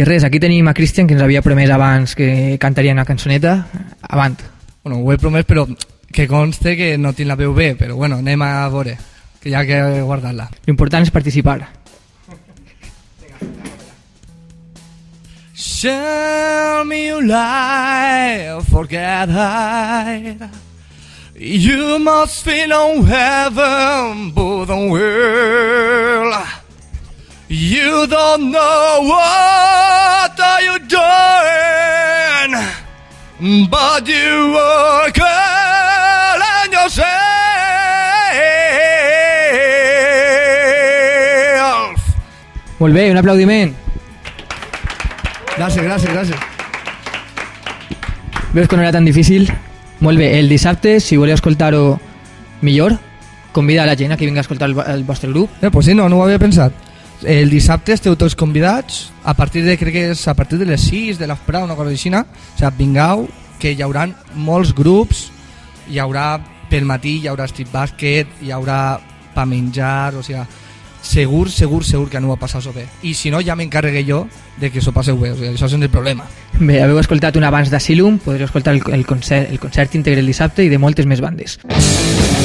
[0.00, 3.66] I res, aquí tenim a Christian que ens havia promès abans que cantaria una cançoneta.
[4.00, 4.38] Avant.
[4.82, 5.66] Bueno, ho he promès, però
[6.10, 8.96] que conste que no tinc la veu bé, però bueno, anem a veure,
[9.42, 10.48] que ja que guardar-la.
[10.64, 11.58] L'important és participar.
[15.52, 20.48] Show me life, forget I.
[21.36, 26.59] You must feel on heaven, but on world.
[27.52, 32.54] You don't know what are you doing,
[33.68, 37.10] but you are calling yourself.
[42.78, 43.74] Molt bé, un aplaudiment.
[45.56, 46.38] Gràcies, gràcies, gràcies.
[48.52, 49.50] Veus que no era tan difícil?
[49.98, 51.98] Molt bé, el dissabte, si voleu escoltar-ho
[52.62, 52.94] millor,
[53.50, 55.50] convida a la gent a que vingui a escoltar el, el vostre grup.
[55.60, 56.89] Eh, pues sí, no, no ho havia pensat
[57.24, 60.88] el dissabte esteu tots convidats, a partir de, crec que és a partir de les
[60.88, 62.24] 6 de l'Afra, una cosa així, o
[62.56, 63.26] sigui, vingau,
[63.60, 65.28] que hi haurà molts grups,
[65.90, 66.40] hi haurà
[66.70, 68.98] pel matí, hi haurà street basket, hi haurà
[69.34, 70.42] pa menjar, o sigui,
[71.02, 72.86] segur, segur, segur que no ho ha passat bé.
[73.02, 74.26] I si no, ja m'encarregué jo
[74.60, 76.28] de que s'ho passeu bé, o sigui, això és el problema.
[76.58, 80.26] Bé, heu escoltat un abans Silum, podreu escoltar el, el, concert, el concert íntegre el
[80.26, 81.58] dissabte i de moltes més bandes.
[81.64, 82.39] Música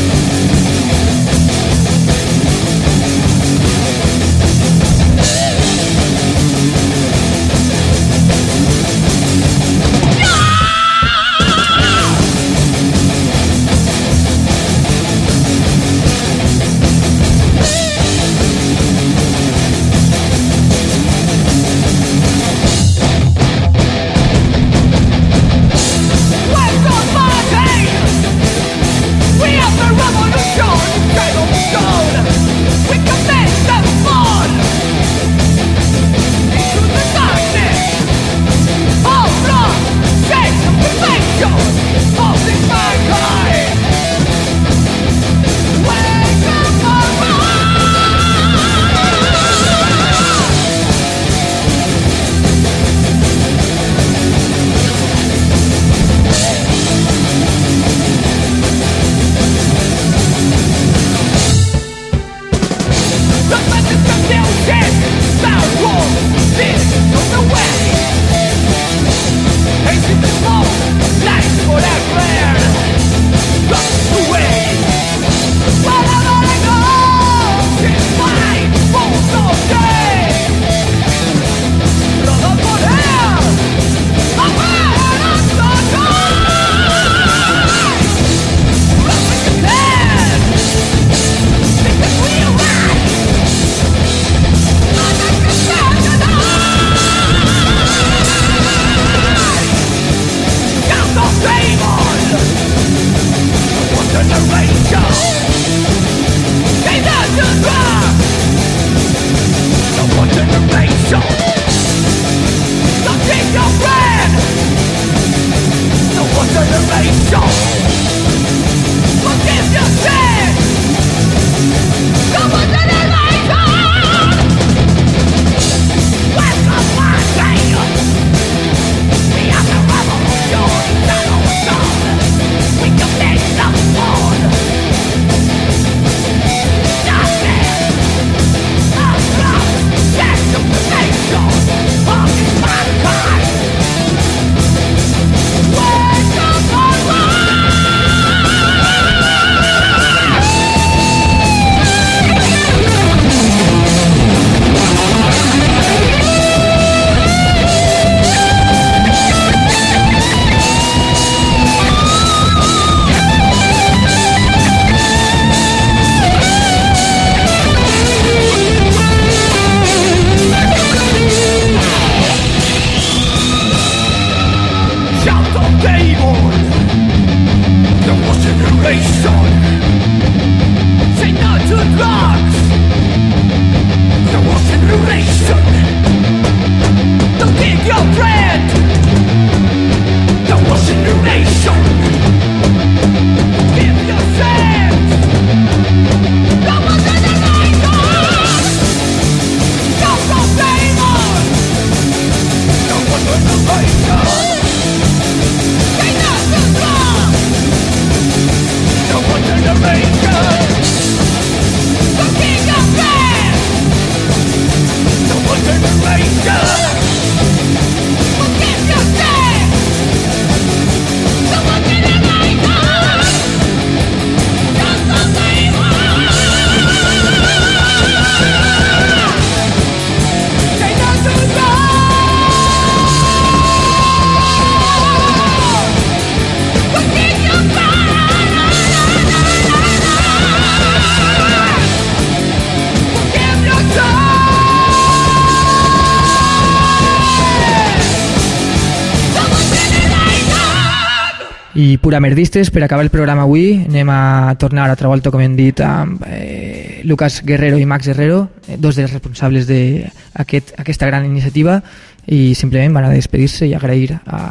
[252.22, 256.24] merdistes, per acabar el programa avui anem a tornar altra volta, com hem dit, amb
[256.28, 261.80] eh, Lucas Guerrero i Max Guerrero, eh, dos dels responsables d'aquesta aquest, gran iniciativa,
[262.26, 264.42] i simplement van a despedir-se i agrair a,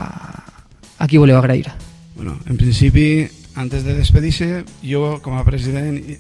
[0.99, 1.73] a qui voleu agrair.
[2.15, 6.19] Bueno, en principi, antes de despedir-se, jo com a president i,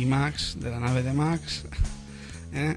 [0.00, 1.62] i Max, de la nave de Max,
[2.54, 2.74] eh,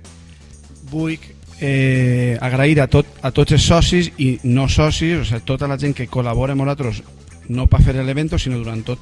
[0.92, 1.18] vull
[1.60, 5.80] eh, agrair a, tot, a tots els socis i no socis, o sigui, tota la
[5.80, 7.02] gent que col·labora amb nosaltres
[7.50, 9.00] no per fer l'evento, sinó durant tot,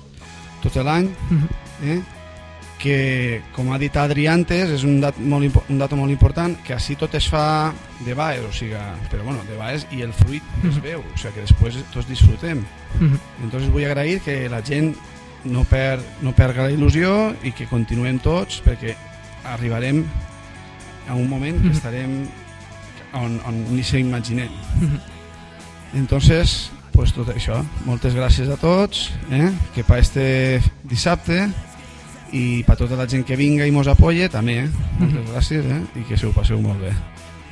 [0.64, 1.10] tot l'any,
[1.86, 2.00] eh?
[2.80, 6.76] que, com ha dit Adri antes, és un, dat molt, un dato molt important, que
[6.76, 7.74] així tot es fa
[8.06, 8.78] de baix, o sigui,
[9.10, 12.64] però bueno, de baix i el fruit es veu, o sigui, que després tots disfrutem.
[13.44, 14.94] Entonces vull agrair que la gent
[15.46, 18.96] no, per, no perga la il·lusió i que continuem tots perquè
[19.56, 20.04] arribarem
[21.08, 22.24] a un moment que estarem
[23.14, 24.52] on, on ni s'imaginem.
[25.96, 27.60] Entonces, pues tot això.
[27.86, 29.52] Moltes gràcies a tots, eh?
[29.76, 31.44] que pa este dissabte
[32.36, 34.70] i per tota la gent que vinga i mos apoye també, eh?
[35.02, 35.82] moltes gràcies eh?
[36.00, 36.94] i que se ho passeu molt bé.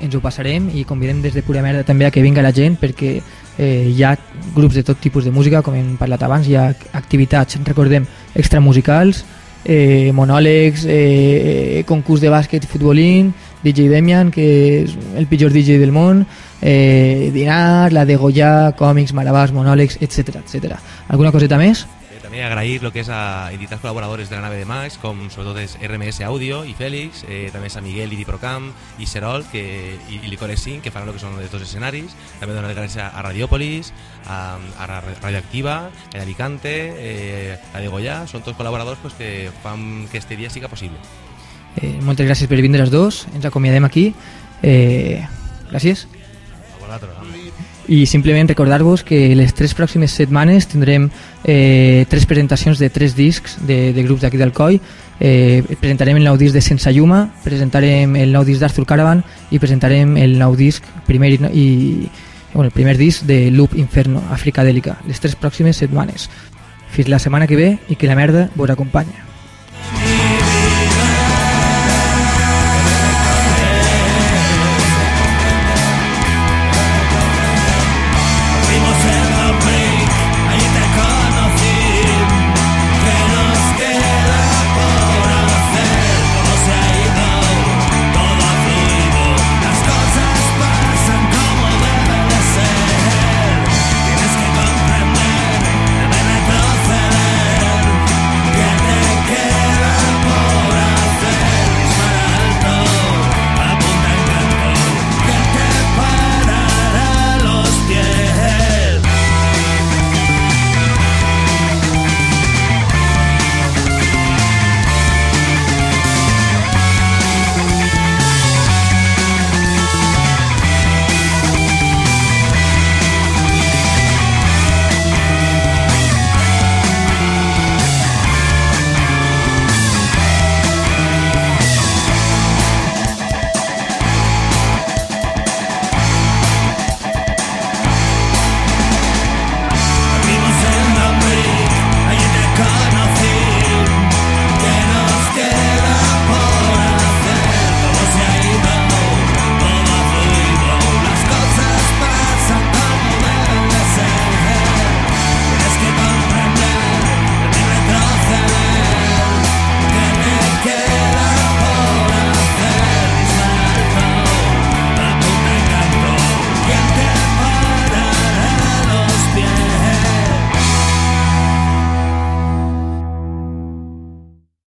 [0.03, 2.79] Ens ho passarem i convidem des de Pura Merda també a que vinga la gent
[2.81, 4.15] perquè eh, hi ha
[4.55, 9.23] grups de tot tipus de música, com hem parlat abans, hi ha activitats, recordem, extramusicals,
[9.63, 13.33] eh, monòlegs, eh, concurs de bàsquet i futbolín,
[13.63, 16.25] DJ Demian, que és el pitjor DJ del món,
[16.63, 20.77] eh, dinar, la de Goya, còmics, malabars, monòlegs, etc etc.
[21.11, 21.83] Alguna coseta més?
[22.07, 25.25] Eh, també agrair el que és a entitats col·laboradores de la nave de Max, com
[25.27, 28.69] sobretot és RMS Audio i Fèlix, eh, també Sant Miguel i Diprocam
[29.03, 29.65] i Serol que,
[30.07, 32.15] i, i Licores 5, que faran el que són els dos escenaris.
[32.39, 33.91] També donar les gràcies a Radiòpolis,
[34.31, 34.39] a,
[34.79, 34.89] a
[35.19, 40.39] Radioactiva, a Alicante, eh, a de Goya, són tots col·laboradors pues, que fan que este
[40.39, 41.03] dia siga possible.
[41.75, 44.13] Eh, moltes gràcies per vindre els dos, ens acomiadem aquí.
[44.63, 45.19] Eh,
[45.67, 46.07] gràcies.
[47.87, 51.09] I simplement recordar-vos que les tres pròximes setmanes tindrem
[51.43, 54.79] eh, tres presentacions de tres discs de, de grups d'aquí del COI.
[55.19, 59.59] Eh, presentarem el nou disc de Sense Lluma, presentarem el nou disc d'Arthur Caravan i
[59.59, 61.67] presentarem el nou disc primer i, i
[62.53, 66.29] bueno, el primer disc de Loop Inferno, Africadèlica, les tres pròximes setmanes.
[66.93, 69.32] Fins la setmana que ve i que la merda vos acompanya.